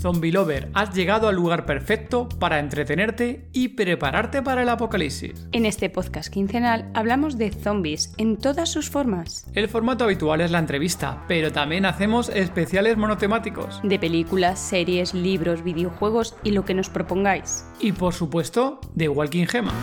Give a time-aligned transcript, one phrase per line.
[0.00, 5.46] Zombie Lover, has llegado al lugar perfecto para entretenerte y prepararte para el apocalipsis.
[5.52, 9.46] En este podcast quincenal hablamos de zombies en todas sus formas.
[9.54, 13.80] El formato habitual es la entrevista, pero también hacemos especiales monotemáticos.
[13.82, 17.66] De películas, series, libros, videojuegos y lo que nos propongáis.
[17.78, 19.74] Y por supuesto, de Walking Gema.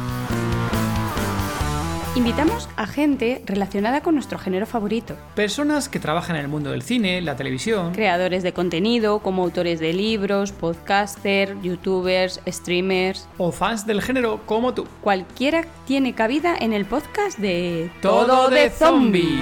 [2.17, 5.15] Invitamos a gente relacionada con nuestro género favorito.
[5.35, 7.93] Personas que trabajan en el mundo del cine, la televisión.
[7.93, 13.29] Creadores de contenido, como autores de libros, podcasters, youtubers, streamers.
[13.37, 14.87] O fans del género como tú.
[15.01, 19.39] Cualquiera tiene cabida en el podcast de Todo de Zombie.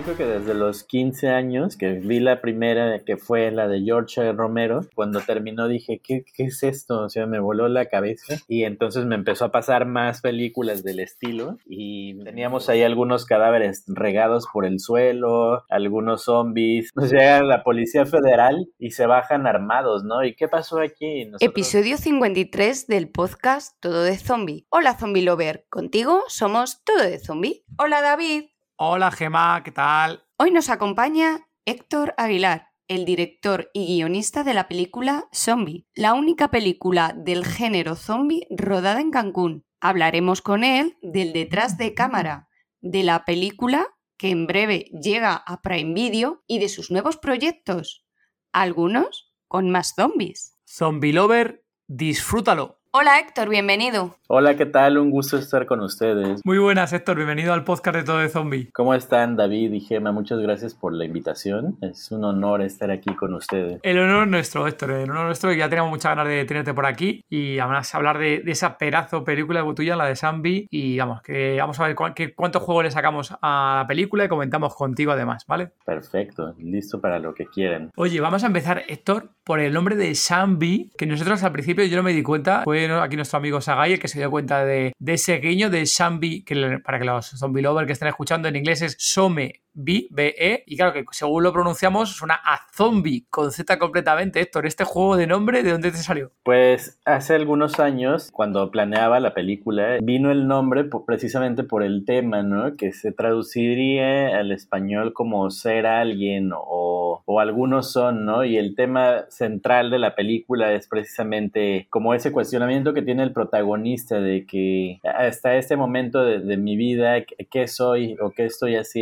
[0.00, 3.82] Yo creo que desde los 15 años, que vi la primera, que fue la de
[3.82, 7.02] George Romero, cuando terminó dije, ¿qué, ¿qué es esto?
[7.02, 11.00] O sea, me voló la cabeza y entonces me empezó a pasar más películas del
[11.00, 17.62] estilo y teníamos ahí algunos cadáveres regados por el suelo, algunos zombies, nos llega la
[17.62, 20.24] Policía Federal y se bajan armados, ¿no?
[20.24, 21.30] ¿Y qué pasó aquí?
[21.40, 24.64] Episodio 53 del podcast Todo de Zombie.
[24.70, 27.64] Hola Zombie Lover, contigo somos Todo de Zombie.
[27.76, 28.49] Hola David.
[28.82, 30.24] Hola Gema, ¿qué tal?
[30.38, 36.48] Hoy nos acompaña Héctor Aguilar, el director y guionista de la película Zombie, la única
[36.48, 39.66] película del género zombie rodada en Cancún.
[39.82, 42.48] Hablaremos con él del detrás de cámara
[42.80, 43.86] de la película
[44.16, 48.06] que en breve llega a Prime Video y de sus nuevos proyectos,
[48.50, 50.56] algunos con más zombies.
[50.66, 52.79] Zombie Lover, disfrútalo.
[52.92, 54.16] Hola Héctor, bienvenido.
[54.26, 54.98] Hola, ¿qué tal?
[54.98, 56.40] Un gusto estar con ustedes.
[56.44, 58.68] Muy buenas Héctor, bienvenido al podcast de Todo de Zombie.
[58.72, 60.10] ¿Cómo están David y Gema?
[60.10, 61.78] Muchas gracias por la invitación.
[61.82, 63.78] Es un honor estar aquí con ustedes.
[63.84, 65.52] El honor nuestro, Héctor, el honor nuestro.
[65.52, 69.64] Ya teníamos muchas ganas de tenerte por aquí y además hablar de, esa pedazo película
[69.72, 70.66] tuya, la de Zombie.
[70.68, 71.94] Y vamos, que vamos a ver
[72.34, 75.70] cuántos juegos le sacamos a la película y comentamos contigo además, ¿vale?
[75.86, 77.92] Perfecto, listo para lo que quieran.
[77.94, 81.96] Oye, vamos a empezar, Héctor, por el nombre de Zombie, que nosotros al principio yo
[81.96, 85.38] no me di cuenta, fue aquí nuestro amigo Sagai que se dio cuenta de, ese
[85.38, 88.96] guiño de Zombie, que para que los zombie lovers que estén escuchando en inglés es
[88.98, 93.78] Some B, B, E, y claro que según lo pronunciamos suena a zombie, con Z
[93.78, 94.40] completamente.
[94.40, 96.32] Héctor, ¿este juego de nombre de dónde te salió?
[96.42, 102.42] Pues hace algunos años, cuando planeaba la película, vino el nombre precisamente por el tema,
[102.42, 102.76] ¿no?
[102.76, 108.44] Que se traduciría al español como ser alguien o, o algunos son, ¿no?
[108.44, 113.32] Y el tema central de la película es precisamente como ese cuestionamiento que tiene el
[113.32, 118.76] protagonista de que hasta este momento de, de mi vida, ¿qué soy o qué estoy
[118.76, 119.00] haciendo?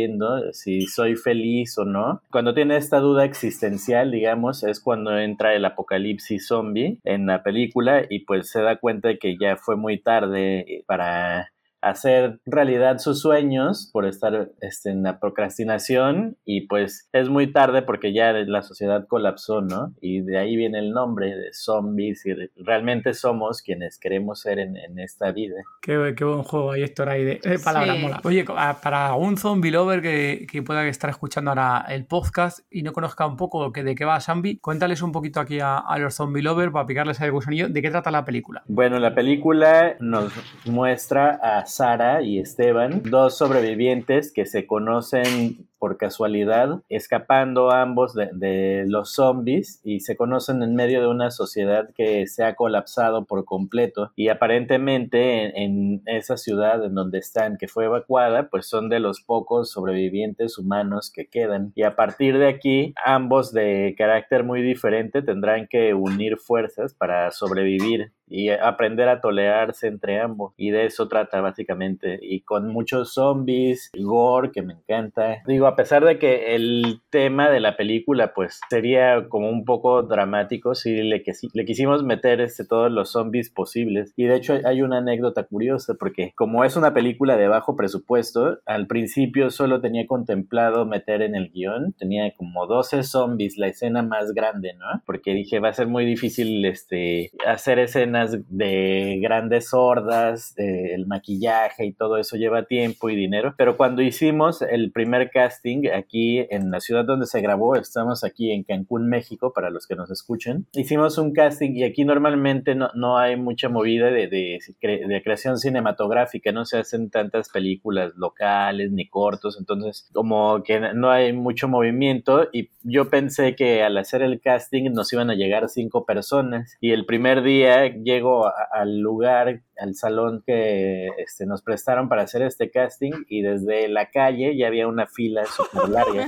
[0.53, 2.21] si soy feliz o no.
[2.31, 8.03] Cuando tiene esta duda existencial, digamos, es cuando entra el apocalipsis zombie en la película
[8.09, 13.21] y pues se da cuenta de que ya fue muy tarde para hacer realidad sus
[13.21, 18.61] sueños por estar este, en la procrastinación y pues es muy tarde porque ya la
[18.61, 19.93] sociedad colapsó, ¿no?
[20.01, 24.77] Y de ahí viene el nombre de zombies y realmente somos quienes queremos ser en,
[24.99, 25.55] esta vida.
[25.81, 28.21] Qué, buen juego hay, Héctor, ahí de, palabras mola.
[28.23, 28.45] Oye,
[28.81, 33.37] para un zombie lover que, pueda estar escuchando ahora el podcast y no conozca un
[33.37, 37.19] poco de qué va Zombie, cuéntales un poquito aquí a, los zombie lovers para picarles
[37.21, 38.63] el gusanillo de qué trata la película.
[38.67, 40.33] Bueno, la película nos
[40.65, 48.83] muestra a Sara y Esteban, dos sobrevivientes que se conocen por casualidad, escapando ambos de,
[48.87, 53.45] los zombies y se conocen en medio de una sociedad que se ha colapsado por
[53.45, 58.99] completo y aparentemente en, esa ciudad en donde están, que fue evacuada, pues son de
[58.99, 64.61] los pocos sobrevivientes humanos que quedan y a partir de aquí ambos de carácter muy
[64.61, 70.53] diferente tendrán que unir fuerzas para sobrevivir y aprender a tolerarse entre ambos.
[70.55, 72.19] Y de eso trata básicamente.
[72.21, 75.41] Y con muchos zombies, gore, que me encanta.
[75.45, 80.03] Digo, a pesar de que el tema de la película, pues sería como un poco
[80.03, 84.13] dramático, sí le, quisimos meter este, todos los zombies posibles.
[84.15, 88.59] Y de hecho hay una anécdota curiosa, porque como es una película de bajo presupuesto,
[88.65, 94.01] al principio solo tenía contemplado meter en el guion, tenía como 12 zombies, la escena
[94.01, 95.03] más grande, ¿no?
[95.05, 101.85] Porque dije, va a ser muy difícil este, hacer escena de grandes hordas, el maquillaje
[101.85, 103.53] y todo eso lleva tiempo y dinero.
[103.57, 105.29] Pero cuando hicimos el primer
[105.59, 109.87] casting aquí en la ciudad donde se grabó, estamos aquí en Cancún, México, para los
[109.87, 114.27] que nos escuchen, hicimos un casting y aquí normalmente no, no hay mucha movida de,
[114.27, 120.79] de, de creación cinematográfica, no se hacen tantas películas locales ni cortos, entonces como que
[120.93, 122.47] no hay mucho movimiento.
[122.51, 126.77] Y yo pensé que al hacer el casting nos iban a llegar cinco personas.
[126.81, 132.41] Y el primer día llego al lugar, al salón que este, nos prestaron para hacer
[132.41, 133.11] este casting.
[133.27, 136.25] Y desde la calle ya había una fila súper larga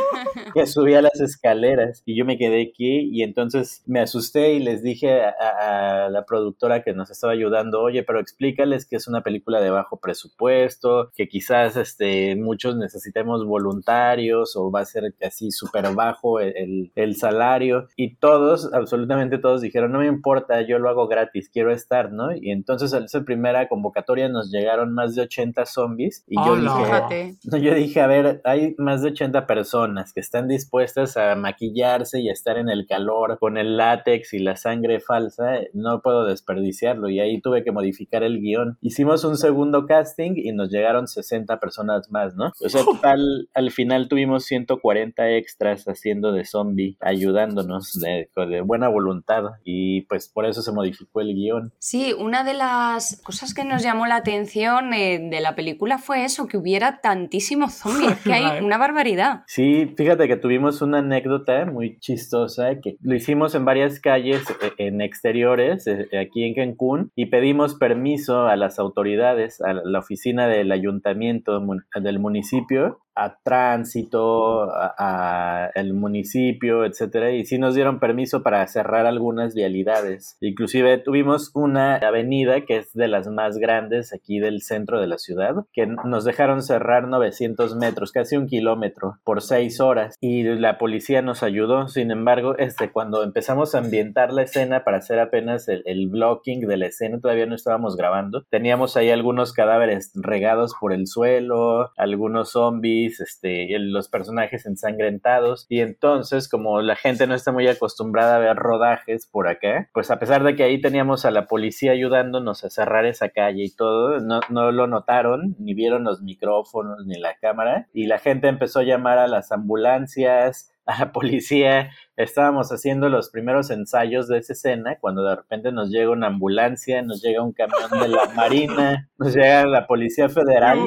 [0.54, 4.84] que subía las escaleras y yo me quedé aquí y entonces me asusté y les
[4.84, 9.62] dije a, la productora que nos estaba ayudando, oye, pero explícales que es una película
[9.62, 15.94] de bajo presupuesto, que quizás este, muchos necesitemos voluntarios o va a ser así súper
[15.94, 17.88] bajo el, el salario.
[17.96, 22.36] Y todos, absolutamente todos dijeron, no me importa, yo lo hago gratis, quiero estar, ¿no?
[22.36, 27.38] Y entonces al esa primera convocatoria nos llegaron más de 80 zombies y yo dije,
[27.44, 32.20] no, yo dije, a ver, hay más de 80 personas que están dispuestas a maquillarse
[32.20, 36.26] y a estar en el calor con el látex y la sangre falsa, no puedo
[36.26, 38.78] desperdiciarlo y ahí tuve que modificar el guion.
[38.82, 42.52] Hicimos un segundo casting y nos llegaron 60 personas más, ¿no?
[42.64, 48.88] O sea, al, al final tuvimos 140 extras haciendo de zombie, ayudándonos de, de buena
[48.88, 51.74] voluntad y pues por eso se modificó el guion.
[51.80, 56.24] Sí, una de las cosas que nos llamó la atención eh, de la película fue
[56.24, 59.01] eso, que hubiera tantísimos zombies, que hay una barbaridad.
[59.48, 64.72] Sí, fíjate que tuvimos una anécdota muy chistosa, que lo hicimos en varias calles, eh,
[64.78, 70.48] en exteriores, eh, aquí en Cancún, y pedimos permiso a las autoridades, a la oficina
[70.48, 71.62] del ayuntamiento
[71.96, 79.06] del municipio, a tránsito, a, el municipio, etcétera, y sí nos dieron permiso para cerrar
[79.06, 80.38] algunas vialidades.
[80.42, 85.18] Inclusive tuvimos una avenida que es de las más grandes aquí del centro de la
[85.18, 90.78] ciudad, que nos dejaron cerrar 900 metros, casi un kilómetro, por seis horas, y la
[90.78, 91.88] policía nos ayudó.
[91.88, 96.62] Sin embargo, este, cuando empezamos a ambientar la escena para hacer apenas el, el blocking
[96.68, 101.92] de la escena, todavía no estábamos grabando, teníamos ahí algunos cadáveres regados por el suelo,
[101.98, 105.66] algunos zombies, este, los personajes ensangrentados.
[105.70, 110.12] Y entonces, como la gente no está muy acostumbrada a ver rodajes por acá, pues
[110.12, 113.76] a pesar de que ahí teníamos a la policía ayudándonos a cerrar esa calle y
[113.76, 117.88] todo, no, no lo notaron, ni vieron los micrófonos ni la cámara.
[117.94, 121.92] Y la gente empezó a llamar a las ambulancias, a la policía
[122.24, 127.02] estábamos haciendo los primeros ensayos de esa escena cuando de repente nos llega una ambulancia,
[127.02, 130.80] nos llega un camión de la Marina, nos llega la Policía Federal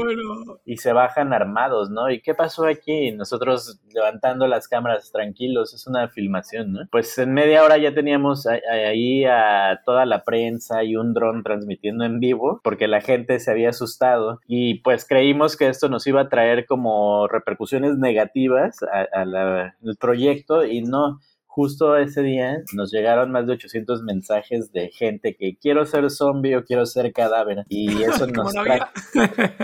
[0.65, 2.11] y se bajan armados, ¿no?
[2.11, 3.13] ¿Y qué pasó aquí?
[3.13, 6.81] Nosotros levantando las cámaras tranquilos, es una filmación, ¿no?
[6.91, 12.05] Pues en media hora ya teníamos ahí a toda la prensa y un dron transmitiendo
[12.05, 16.23] en vivo porque la gente se había asustado y pues creímos que esto nos iba
[16.23, 18.79] a traer como repercusiones negativas
[19.97, 25.57] proyecto y no justo ese día nos llegaron más de 800 mensajes de gente que
[25.57, 27.65] quiero ser zombie o quiero ser cadáver.
[27.69, 28.81] Y eso nos trae...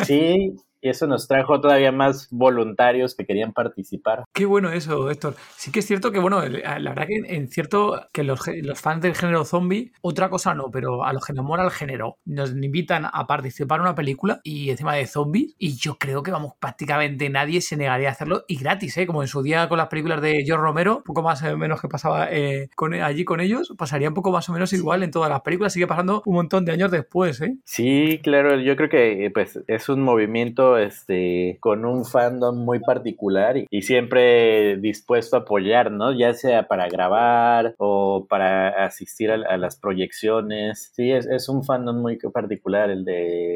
[0.05, 4.25] Sí, y eso nos trajo todavía más voluntarios que querían participar.
[4.33, 5.35] Qué bueno eso, Héctor.
[5.57, 9.03] Sí que es cierto que, bueno, la verdad que en cierto que los, los fans
[9.03, 13.07] del género zombie, otra cosa no, pero a los que enamora el género, nos invitan
[13.11, 17.29] a participar en una película y encima de zombies, y yo creo que, vamos, prácticamente
[17.29, 19.07] nadie se negaría a hacerlo y gratis, ¿eh?
[19.07, 21.89] Como en su día con las películas de George Romero, poco más o menos que
[21.89, 25.31] pasaba eh, con, allí con ellos, pasaría un poco más o menos igual en todas
[25.31, 27.57] las películas, sigue pasando un montón de años después, ¿eh?
[27.65, 33.57] Sí, claro, yo creo que pues es un movimiento este, con un fandom muy particular
[33.57, 36.13] y, siempre dispuesto a apoyar, ¿no?
[36.13, 40.93] Ya sea para grabar o para asistir a, las proyecciones.
[40.95, 43.55] Sí, es, un fandom muy particular el de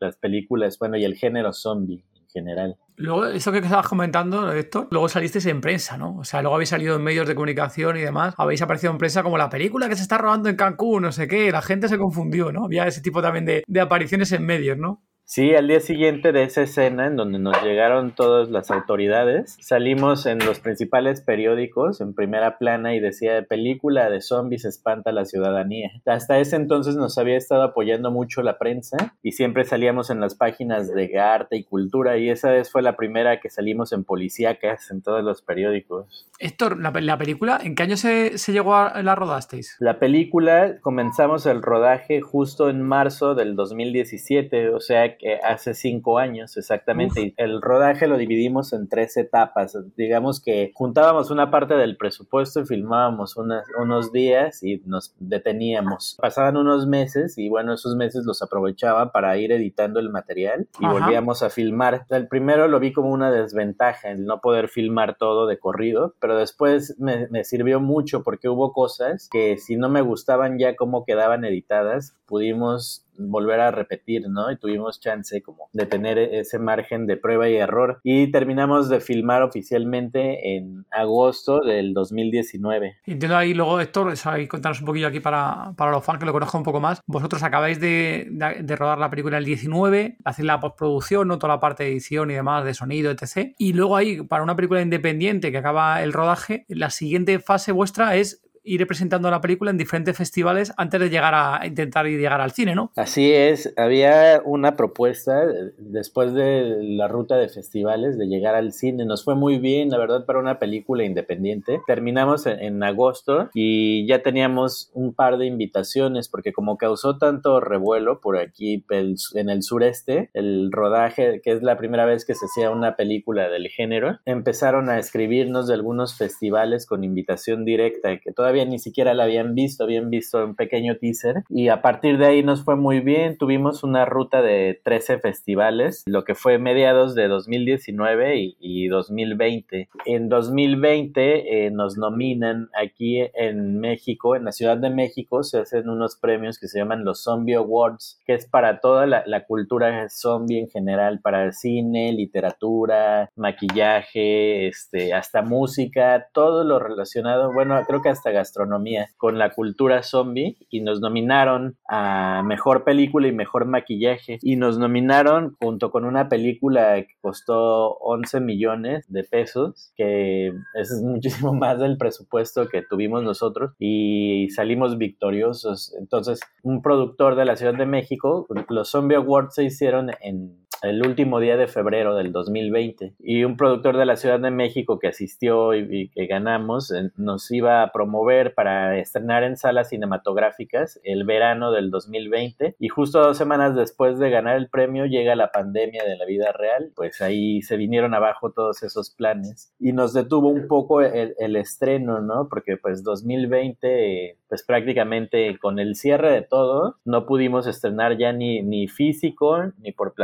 [0.00, 2.76] las películas, bueno, y el género zombie en general.
[2.98, 6.16] Luego, eso que estabas comentando, Héctor, luego salisteis en prensa, ¿no?
[6.16, 9.22] O sea, luego habéis salido en medios de comunicación y demás, habéis aparecido en prensa
[9.22, 11.98] como la película que se está robando en Cancún, no sé qué, la gente se
[11.98, 12.64] confundió, ¿no?
[12.64, 15.02] Había ese tipo también de, de apariciones en medios, ¿no?
[15.28, 20.24] Sí, al día siguiente de esa escena en donde nos llegaron todas las autoridades, salimos
[20.24, 25.24] en los principales periódicos en primera plana y decía película de zombies espanta a la
[25.24, 25.90] ciudadanía.
[26.06, 30.36] Hasta ese entonces nos había estado apoyando mucho la prensa y siempre salíamos en las
[30.36, 34.92] páginas de arte y cultura y esa vez fue la primera que salimos en policíacas
[34.92, 36.30] en todos los periódicos.
[36.38, 39.74] Héctor, la, película, ¿en qué año se, se llegó a la rodasteis?
[39.80, 46.18] La película comenzamos el rodaje justo en marzo del 2017, o sea que hace cinco
[46.18, 47.34] años exactamente.
[47.36, 49.76] El rodaje lo dividimos en tres etapas.
[49.96, 56.16] Digamos que juntábamos una parte del presupuesto y filmábamos unos días y nos deteníamos.
[56.20, 60.86] Pasaban unos meses y bueno, esos meses los aprovechaba para ir editando el material y
[60.86, 62.06] volvíamos a filmar.
[62.10, 66.36] El primero lo vi como una desventaja, el no poder filmar todo de corrido, pero
[66.36, 71.04] después me, me sirvió mucho porque hubo cosas que si no me gustaban ya cómo
[71.04, 74.50] quedaban editadas, pudimos volver a repetir, ¿no?
[74.50, 79.00] Y tuvimos chance como de tener ese margen de prueba y error y terminamos de
[79.00, 82.96] filmar oficialmente en agosto del 2019.
[83.06, 86.32] Entiendo ahí luego, Héctor, ahí contanos un poquillo aquí para, para los fans que lo
[86.32, 87.00] conozcan un poco más.
[87.06, 91.38] Vosotros acabáis de, de, rodar la película el 19, hacéis la postproducción, ¿no?
[91.38, 93.54] toda la parte de edición y demás, de sonido, etc.
[93.58, 98.16] Y luego ahí, para una película independiente que acaba el rodaje, la siguiente fase vuestra
[98.16, 102.50] es iré presentando la película en diferentes festivales antes de llegar a intentar llegar al
[102.52, 102.92] cine, ¿no?
[102.96, 105.46] Así es, había una propuesta
[105.78, 109.04] después de la ruta de festivales de llegar al cine.
[109.04, 111.80] Nos fue muy bien, la verdad, para una película independiente.
[111.86, 118.20] Terminamos en, agosto y ya teníamos un par de invitaciones porque como causó tanto revuelo
[118.20, 122.70] por aquí en el sureste, el rodaje, que es la primera vez que se hacía
[122.70, 128.55] una película del género, empezaron a escribirnos de algunos festivales con invitación directa que todavía
[128.64, 132.42] ni siquiera la habían visto, habían visto un pequeño teaser y a partir de ahí
[132.42, 137.28] nos fue muy bien, tuvimos una ruta de 13 festivales, lo que fue mediados de
[137.28, 139.88] 2019 y, 2020.
[140.04, 145.88] En 2020 eh, nos nominan aquí en México, en la Ciudad de México, se hacen
[145.88, 150.06] unos premios que se llaman los Zombie Awards, que es para toda la, la cultura
[150.08, 157.82] zombie en general, para el cine, literatura, maquillaje, este, hasta música, todo lo relacionado, bueno,
[157.86, 163.32] creo que hasta gastronomía con la cultura zombie y nos nominaron a mejor película y
[163.32, 164.38] mejor maquillaje.
[164.42, 171.02] Y nos nominaron junto con una película que costó 11 millones de pesos que es
[171.02, 173.72] muchísimo más del presupuesto que tuvimos nosotros.
[173.78, 175.94] Y salimos victoriosos.
[175.98, 181.06] Entonces un productor de la Ciudad de México los Zombie Awards se hicieron en el
[181.06, 185.08] último día de febrero del 2020 y un productor de la Ciudad de México que
[185.08, 191.24] asistió y, que ganamos eh, nos iba a promover para estrenar en salas cinematográficas el
[191.24, 196.04] verano del 2020 y justo dos semanas después de ganar el premio llega la pandemia
[196.04, 200.48] de la vida real pues ahí se vinieron abajo todos esos planes y nos detuvo
[200.48, 206.42] un poco el, el estreno no porque pues 2020 pues prácticamente con el cierre de
[206.42, 210.14] todo no pudimos estrenar ya ni, ni físico ni por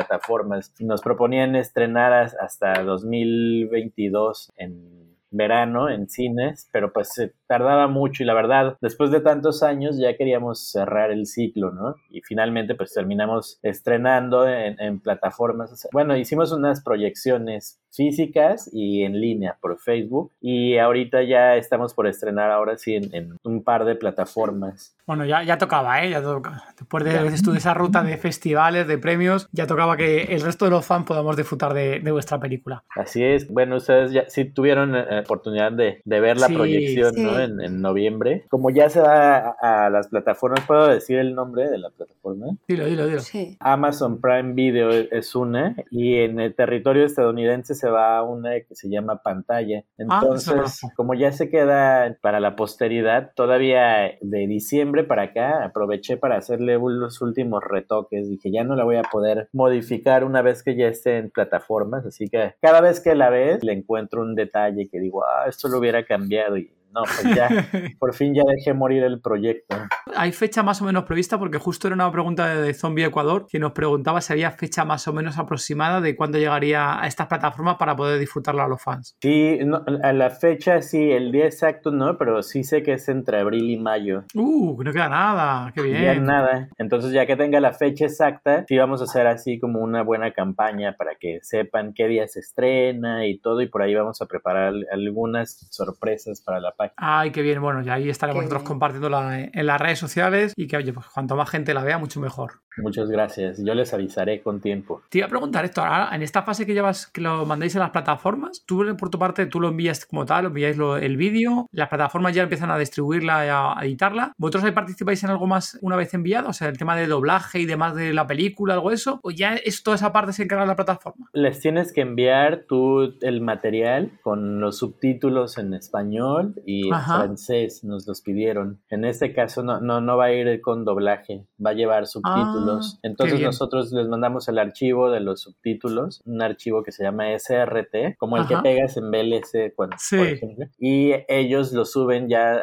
[0.45, 7.11] Nos proponían estrenar hasta 2022 en verano en cines, pero pues
[7.53, 11.97] tardaba mucho y la verdad, después de tantos años ya queríamos cerrar el ciclo, ¿no?
[12.09, 15.87] Y finalmente pues terminamos estrenando en, en plataformas.
[15.93, 20.33] Bueno, hicimos unas proyecciones físicas y en línea por Facebook.
[20.41, 24.97] Y ahorita ya estamos por estrenar ahora sí en, un par de plataformas.
[25.07, 26.11] Bueno, ya, ya tocaba, ¿eh?
[26.11, 26.65] Ya toca.
[26.79, 30.87] Después de, esa ruta de festivales, de premios, ya tocaba que el resto de los
[30.87, 32.85] fans podamos disfrutar de, vuestra película.
[32.97, 33.49] Así es.
[33.49, 37.39] Bueno, ustedes ya sí tuvieron eh, oportunidad de, ver la proyección, ¿no?
[37.45, 38.45] En, noviembre.
[38.49, 42.57] Como ya se va a, las plataformas, ¿puedo decir el nombre de la plataforma?
[42.69, 43.21] Dilo, dilo, dilo.
[43.61, 48.75] Amazon Prime Video es una y en el territorio estadounidense se va a una que
[48.75, 49.85] se llama pantalla.
[50.09, 56.17] Ah, Entonces, como ya se queda para la posteridad, todavía de diciembre para acá aproveché
[56.17, 58.29] para hacerle los últimos retoques.
[58.29, 62.07] Dije, ya no la voy a poder modificar una vez que ya esté en plataformas.
[62.07, 65.69] Así que cada vez que la ves, le encuentro un detalle que digo, ah, esto
[65.69, 67.49] lo hubiera cambiado y no, pues ya,
[67.99, 69.77] por fin ya dejé morir el proyecto.
[70.15, 71.39] ¿Hay fecha más o menos prevista?
[71.39, 75.09] Porque justo era una pregunta de Zombie Ecuador que nos preguntaba si había fecha más
[75.09, 79.17] o menos aproximada de cuándo llegaría a estas plataformas para poder disfrutarla a los fans.
[79.23, 79.59] Sí,
[80.03, 83.71] a la fecha sí, el día exacto no, pero sí sé que es entre abril
[83.71, 84.25] y mayo.
[84.35, 86.03] Uh, no queda nada, qué bien.
[86.03, 86.69] Ya nada.
[86.79, 90.33] Entonces ya que tenga la fecha exacta, sí vamos a hacer así como una buena
[90.33, 94.27] campaña para que sepan qué día se estrena y todo y por ahí vamos a
[94.27, 97.61] preparar algunas sorpresas para la Ay, qué bien.
[97.61, 101.37] Bueno, ya ahí estaremos nosotros compartiéndola en las redes sociales y que, oye, pues cuanto
[101.37, 102.61] más gente la vea, mucho mejor.
[102.79, 103.63] Muchas gracias.
[103.63, 105.03] Yo les avisaré con tiempo.
[105.11, 105.83] Te iba a preguntar esto.
[105.83, 109.19] Ahora, en esta fase que llevas, que lo mandéis a las plataformas, tú por tu
[109.19, 113.47] parte, tú lo envías como tal, enviáis el vídeo, las plataformas ya empiezan a distribuirla
[113.47, 114.33] y a editarla.
[114.39, 116.49] ¿Vosotros ahí participáis en algo más una vez enviado?
[116.49, 119.21] O sea, el tema de doblaje y demás de la película, algo de eso.
[119.23, 121.27] ¿O ya es toda esa parte se encarga de la plataforma?
[121.33, 127.85] Les tienes que enviar tú el material con los subtítulos en español y en francés.
[127.85, 128.81] Nos los pidieron.
[128.89, 132.62] En este caso no, no, no va a ir con doblaje, va a llevar subtítulos.
[132.62, 132.62] Ah,
[133.03, 138.17] Entonces nosotros les mandamos el archivo de los subtítulos, un archivo que se llama SRT,
[138.19, 140.67] como el que pegas en VLC, por ejemplo.
[140.79, 142.61] Y ellos lo suben ya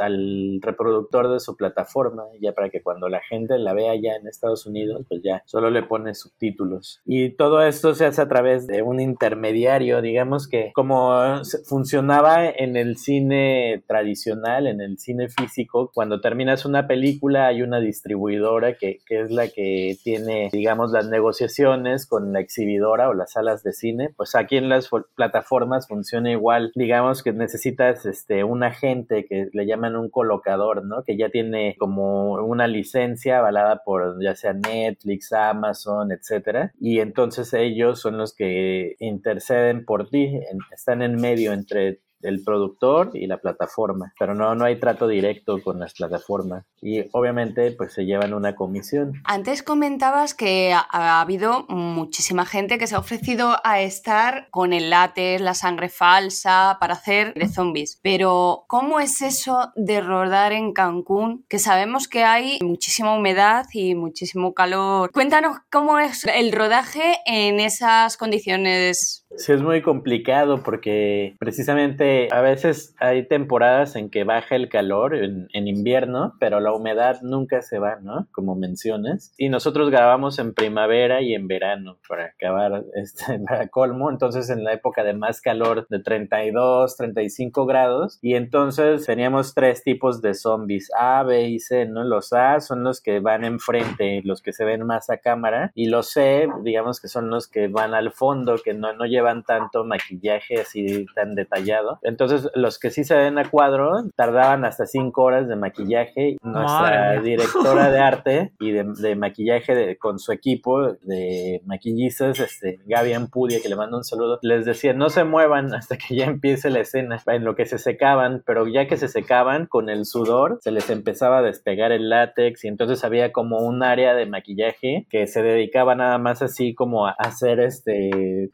[0.00, 4.26] al reproductor de su plataforma, ya para que cuando la gente la vea ya en
[4.26, 7.00] Estados Unidos, pues ya solo le pone subtítulos.
[7.04, 12.76] Y todo esto se hace a través de un intermediario, digamos que como funcionaba en
[12.76, 19.00] el cine tradicional, en el cine físico, cuando terminas una película hay una distribuidora que,
[19.06, 23.62] que es es la que tiene, digamos, las negociaciones con la exhibidora o las salas
[23.62, 24.10] de cine.
[24.16, 26.72] Pues aquí en las plataformas funciona igual.
[26.74, 31.02] Digamos que necesitas este, un agente que le llaman un colocador, ¿no?
[31.04, 36.72] Que ya tiene como una licencia avalada por ya sea Netflix, Amazon, etcétera.
[36.80, 40.40] Y entonces ellos son los que interceden por ti,
[40.72, 45.62] están en medio entre el productor y la plataforma, pero no, no hay trato directo
[45.62, 49.12] con las plataformas y obviamente pues se llevan una comisión.
[49.24, 54.90] Antes comentabas que ha, habido muchísima gente que se ha ofrecido a estar con el
[54.90, 60.72] látex, la sangre falsa para hacer de zombies, pero ¿cómo es eso de rodar en
[60.72, 61.44] Cancún?
[61.48, 65.10] Que sabemos que hay muchísima humedad y muchísimo calor.
[65.12, 69.26] Cuéntanos cómo es el rodaje en esas condiciones.
[69.36, 75.14] Sí, es muy complicado porque precisamente a veces hay temporadas en que baja el calor
[75.14, 78.26] en, invierno, pero la humedad nunca se va, ¿no?
[78.32, 79.34] Como mencionas.
[79.36, 84.10] Y nosotros grabamos en primavera y en verano para acabar este, para colmo.
[84.10, 88.18] Entonces en la época de más calor de 32, 35 grados.
[88.22, 92.04] Y entonces teníamos tres tipos de zombies, A, B y C, ¿no?
[92.04, 95.70] Los A son los que van enfrente, los que se ven más a cámara.
[95.74, 99.44] Y los C, digamos que son los que van al fondo, que no, no llevan
[99.44, 101.97] tanto maquillaje así tan detallado.
[102.02, 106.36] Entonces, los que sí se ven a cuadro tardaban hasta cinco horas de maquillaje.
[106.42, 113.60] Nuestra directora de arte y de, maquillaje con su equipo de maquillistas, este, Gaby Ampudia,
[113.62, 116.80] que le mando un saludo, les decía, no se muevan hasta que ya empiece la
[116.80, 120.70] escena, en lo que se secaban, pero ya que se secaban con el sudor, se
[120.70, 125.26] les empezaba a despegar el látex y entonces había como un área de maquillaje que
[125.26, 128.50] se dedicaba nada más así como a hacer este...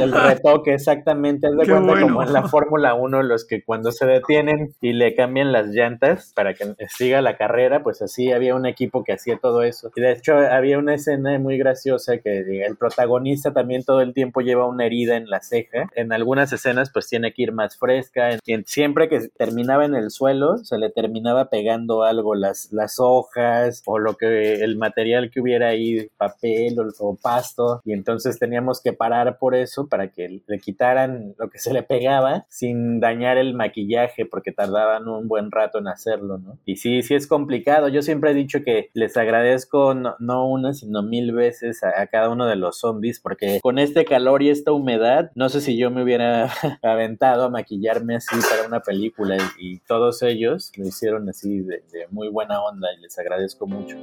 [0.00, 1.48] El retoque, exactamente.
[1.48, 5.52] Es de cuenta como la Fórmula 1, los que cuando se detienen y le cambian
[5.52, 9.62] las llantas para que siga la carrera, pues así había un equipo que hacía todo
[9.62, 9.90] eso.
[9.96, 14.40] Y de hecho había una escena muy graciosa que el protagonista también todo el tiempo
[14.40, 15.88] lleva una herida en la ceja.
[15.94, 18.38] En algunas escenas pues tiene que ir más fresca.
[18.66, 23.98] Siempre que terminaba en el suelo se le terminaba pegando algo, las, las hojas o
[23.98, 27.82] lo que el material que hubiera ahí, papel o, o pasto.
[27.84, 31.82] Y entonces teníamos que parar por eso para que le quitaran lo que se le
[31.82, 32.17] pegaba
[32.48, 36.58] sin dañar el maquillaje porque tardaban un buen rato en hacerlo, ¿no?
[36.64, 37.88] Y sí, sí es complicado.
[37.88, 42.46] Yo siempre he dicho que les agradezco no, una, sino mil veces a, cada uno
[42.46, 46.02] de los zombies porque con este calor y esta humedad, no sé si yo me
[46.02, 46.50] hubiera
[46.82, 52.28] aventado a maquillarme así para una película y, todos ellos lo hicieron así de muy
[52.28, 53.96] buena onda y les agradezco mucho.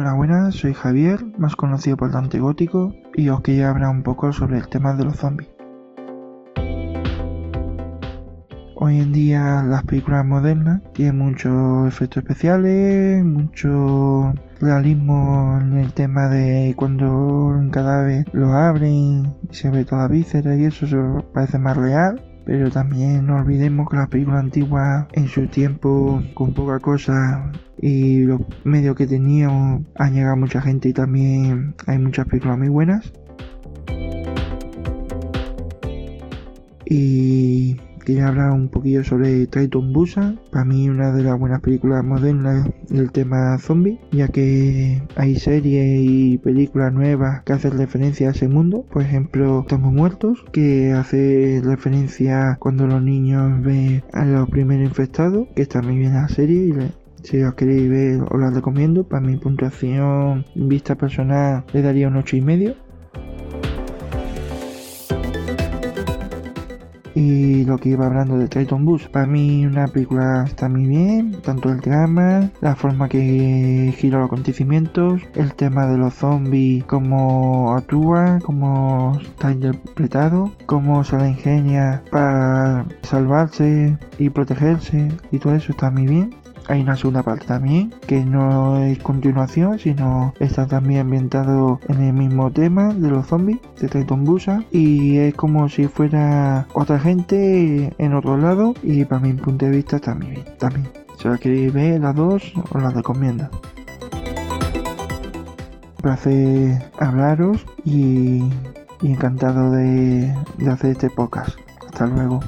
[0.00, 4.32] Hola, buenas, soy Javier, más conocido por Dante Gótico, y os quería hablar un poco
[4.32, 5.50] sobre el tema de los zombies.
[8.76, 16.28] Hoy en día las películas modernas tienen muchos efectos especiales, mucho realismo en el tema
[16.28, 17.12] de cuando
[17.46, 22.70] un cadáver lo abren y se ve toda víscera y eso parece más real pero
[22.70, 28.40] también no olvidemos que las películas antiguas en su tiempo con poca cosa y los
[28.64, 33.12] medios que teníamos han llegado mucha gente y también hay muchas películas muy buenas.
[36.86, 37.76] Y
[38.08, 40.40] quería hablar un poquillo sobre Triton Busan.
[40.50, 46.00] Para mí una de las buenas películas modernas del tema zombie, ya que hay series
[46.00, 48.86] y películas nuevas que hacen referencia a ese mundo.
[48.90, 55.46] Por ejemplo, Estamos Muertos, que hace referencia cuando los niños ven a los primeros infectados,
[55.54, 56.72] que está muy bien la serie y
[57.22, 59.04] si os queréis ver, os la recomiendo.
[59.04, 62.38] Para mi puntuación, vista personal, le daría un 8
[67.18, 69.08] y lo que iba hablando de Triton Bus.
[69.08, 74.26] Para mí una película está muy bien, tanto el drama, la forma que gira los
[74.28, 82.04] acontecimientos, el tema de los zombies, cómo actúa, cómo está interpretado, cómo se la ingenia
[82.12, 87.92] para salvarse y protegerse y todo eso está muy bien hay una segunda parte también
[88.06, 93.58] que no es continuación sino está también ambientado en el mismo tema de los zombies
[93.80, 99.20] de Titan Busa y es como si fuera otra gente en otro lado y para
[99.20, 103.48] mi punto de vista bien también si la queréis ver las dos os las recomiendo.
[105.96, 108.48] Un placer hablaros y,
[109.02, 110.32] encantado de
[110.70, 111.58] hacer este podcast.
[111.86, 112.40] Hasta luego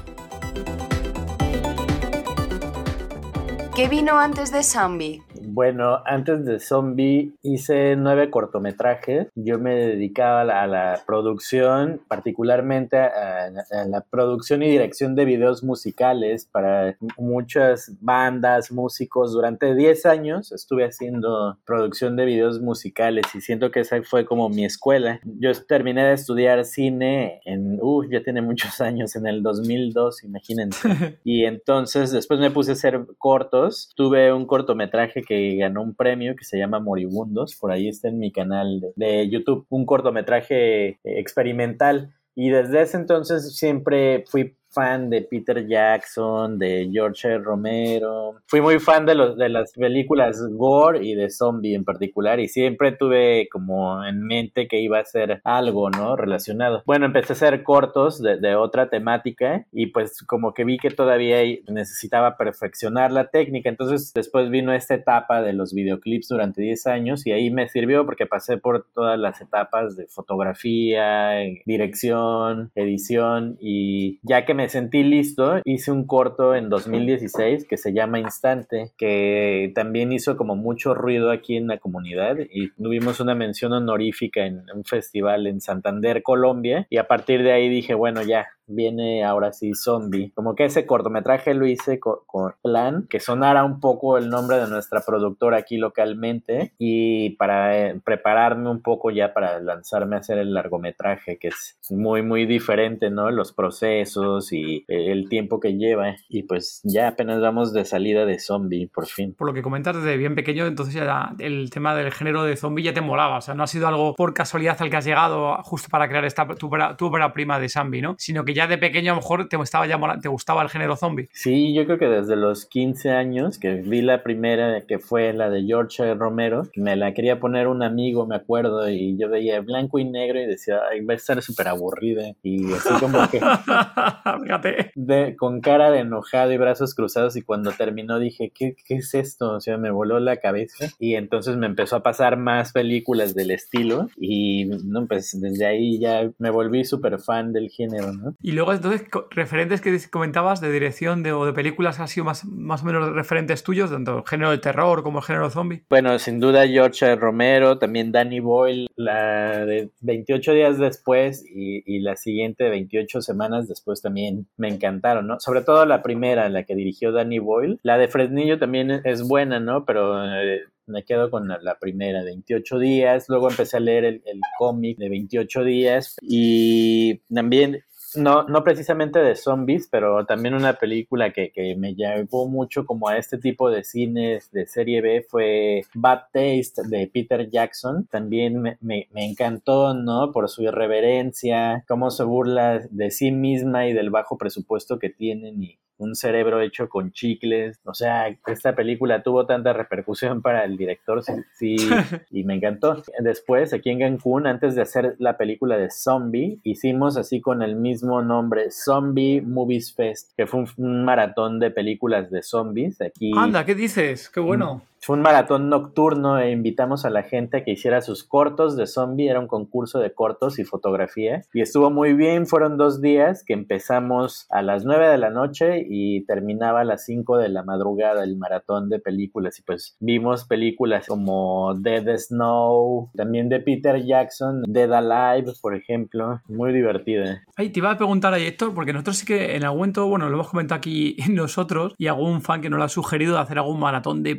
[3.81, 5.23] ¿Qué vino antes de Zambi?
[5.53, 9.27] Bueno, antes de Zombie hice nueve cortometrajes.
[9.35, 13.51] Yo me dedicaba a la, producción, particularmente a,
[13.89, 19.33] la producción y dirección de videos musicales para muchas bandas, músicos.
[19.33, 24.49] Durante 10 años estuve haciendo producción de videos musicales y siento que esa fue como
[24.49, 25.19] mi escuela.
[25.25, 30.89] Yo terminé de estudiar cine en, uh, ya tiene muchos años, en el 2002, imagínense.
[31.25, 33.93] y entonces después me puse a hacer cortos.
[33.97, 38.19] Tuve un cortometraje que ganó un premio que se llama Moribundos, por ahí está en
[38.19, 42.15] mi canal de, YouTube, un cortometraje eh, experimental.
[42.35, 48.37] Y desde ese entonces siempre fui fan de Peter Jackson, de George Romero.
[48.47, 52.49] Fui muy fan de, los, de las películas gore y de zombie en particular y
[52.49, 56.17] siempre tuve como en mente que iba a ser algo, ¿no?
[56.17, 56.83] Relacionado.
[56.87, 60.91] Bueno, empecé a hacer cortos de, de otra temática y pues como que vi que
[60.91, 63.69] todavía necesitaba perfeccionar la técnica.
[63.69, 68.05] Entonces después vino esta etapa de los videoclips durante 10 años y ahí me sirvió
[68.05, 71.33] porque pasé por todas las etapas de fotografía,
[71.67, 77.79] dirección, edición y ya que me me sentí listo, hice un corto en 2016 que
[77.79, 83.21] se llama Instante, que también hizo como mucho ruido aquí en la comunidad y tuvimos
[83.21, 87.95] una mención honorífica en un festival en Santander, Colombia, y a partir de ahí dije,
[87.95, 90.33] bueno, ya, viene ahora sí Zombie.
[90.35, 92.21] Como que ese cortometraje lo hice con,
[92.63, 98.01] plan que sonara un poco el nombre de nuestra productora aquí localmente y para eh,
[98.05, 103.11] prepararme un poco ya para lanzarme a hacer el largometraje que es muy muy diferente,
[103.11, 103.31] ¿no?
[103.31, 108.27] Los procesos y eh, el tiempo que lleva y pues ya apenas vamos de salida
[108.27, 109.35] de Zombie por fin.
[109.35, 112.85] Por lo que comentas desde bien pequeño, entonces ya el tema del género de zombie
[112.85, 115.57] ya te molaba, o sea, no ha sido algo por casualidad al que has llegado
[115.63, 118.15] justo para crear esta tu, tu obra prima de Zombie, ¿no?
[118.19, 120.97] Sino que ya de pequeño a lo mejor te, estaba ya, te gustaba el género
[120.97, 121.29] zombie.
[121.33, 125.51] Sí, yo creo que desde los 15 años que vi la primera, que fue la
[125.51, 129.99] de George Romero, me la quería poner un amigo, me acuerdo, y yo veía blanco
[129.99, 132.33] y negro y decía, Ay, va a estar súper aburrida.
[132.43, 133.41] Y así como que...
[134.43, 134.93] Fíjate.
[134.95, 139.15] De, con cara de enojado y brazos cruzados y cuando terminó dije, ¿qué, ¿qué es
[139.15, 139.53] esto?
[139.53, 143.51] O sea, me voló la cabeza y entonces me empezó a pasar más películas del
[143.51, 148.35] estilo y no, pues desde ahí ya me volví súper fan del género, ¿no?
[148.43, 152.45] Y luego entonces, referentes que comentabas de dirección de, o de películas han sido más,
[152.45, 155.85] más o menos referentes tuyos, tanto el género de terror como el género zombie.
[155.91, 162.01] Bueno, sin duda George Romero, también Danny Boyle, la de 28 días después y, y
[162.01, 165.39] la siguiente 28 semanas después también me encantaron, ¿no?
[165.41, 167.79] Sobre todo la primera, la que dirigió Danny Boyle.
[167.83, 169.85] La de Fresnillo también es buena, ¿no?
[169.85, 170.25] Pero...
[170.25, 173.27] Eh, me quedo con la, primera, 28 días.
[173.29, 177.85] Luego empecé a leer el, el cómic de 28 días y también
[178.17, 183.09] no, no precisamente de zombies, pero también una película que, que, me llevó mucho como
[183.09, 188.07] a este tipo de cines de serie B fue Bad Taste de Peter Jackson.
[188.11, 190.33] También me, me, me encantó, ¿no?
[190.33, 195.63] Por su irreverencia, cómo se burla de sí misma y del bajo presupuesto que tienen
[195.63, 197.79] y un cerebro hecho con chicles.
[197.85, 201.23] O sea, esta película tuvo tanta repercusión para el director,
[201.55, 201.77] sí,
[202.31, 203.03] y me encantó.
[203.21, 207.77] Después, aquí en Cancún, antes de hacer la película de Zombie, hicimos así con el
[207.77, 213.01] mismo nombre, Zombie Movies Fest, que fue un, maratón de películas de zombies.
[213.01, 213.33] Aquí.
[213.37, 214.29] Anda, ¿qué dices?
[214.29, 214.83] Qué bueno.
[215.03, 218.87] Fue un maratón nocturno e invitamos a la gente a que hiciera sus cortos de
[218.87, 219.31] zombie.
[219.31, 221.43] Era un concurso de cortos y fotografía.
[221.55, 222.47] Y estuvo muy bien.
[222.47, 227.07] Fueron dos días que empezamos a las 9 de la noche y terminaba a las
[227.07, 229.59] 5 de la madrugada el maratón de películas.
[229.59, 236.43] Y pues vimos películas como Dead Snow, también de Peter Jackson, Dead Alive, por ejemplo.
[236.47, 237.43] Muy divertida.
[237.57, 240.29] Ay, te iba a preguntar a Héctor, porque nosotros sí que en algún momento, bueno,
[240.29, 243.57] lo hemos comentado aquí nosotros y algún fan que nos lo ha sugerido de hacer
[243.57, 244.37] algún maratón de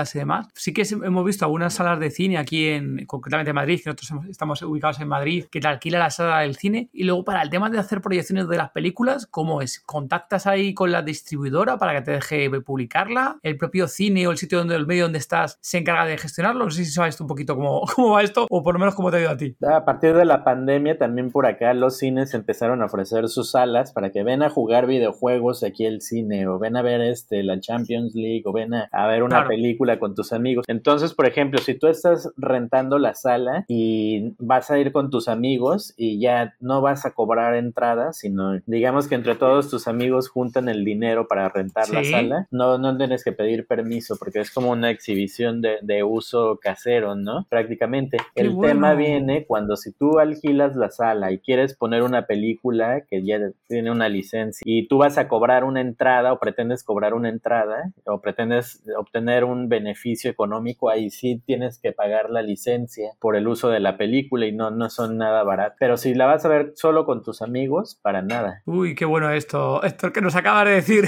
[0.00, 0.48] películas y demás.
[0.54, 4.28] Sí que hemos visto algunas salas de cine aquí en, concretamente en Madrid, que nosotros
[4.28, 6.88] estamos ubicados en Madrid, que te alquila la sala del cine.
[6.92, 9.80] Y luego para el tema de hacer proyecciones de las películas, ¿cómo es?
[9.80, 13.38] ¿Contactas ahí con la distribuidora para que te deje publicarla?
[13.42, 16.64] ¿El propio cine o el sitio donde el medio donde estás se encarga de gestionarlo?
[16.64, 18.94] No sé si sabes tú un poquito cómo, cómo va esto o por lo menos
[18.94, 19.56] cómo te ha ido a ti.
[19.66, 23.92] A partir de la pandemia también por acá los cines empezaron a ofrecer sus salas
[23.92, 27.60] para que ven a jugar videojuegos aquí el cine o ven a ver este la
[27.60, 30.64] Champions League o ven a, ver una película con tus amigos.
[30.68, 35.28] Entonces, por ejemplo, si tú estás rentando la sala y vas a ir con tus
[35.28, 40.28] amigos y ya no vas a cobrar entrada, sino digamos que entre todos tus amigos
[40.28, 44.50] juntan el dinero para rentar la sala, no, no tienes que pedir permiso porque es
[44.50, 47.46] como una exhibición de, uso casero, ¿no?
[47.50, 48.16] Prácticamente.
[48.34, 53.22] el tema viene cuando si tú alquilas la sala y quieres poner una película que
[53.22, 57.28] ya tiene una licencia y tú vas a cobrar una entrada o pretendes cobrar una
[57.28, 63.12] entrada o pretendes obtener un beneficio beneficio económico, ahí sí tienes que pagar la licencia
[63.20, 65.76] por el uso de la película y no, no son nada barato.
[65.78, 68.62] Pero si la vas a ver solo con tus amigos, para nada.
[68.66, 71.04] Uy, qué bueno esto, esto que nos acabas de decir.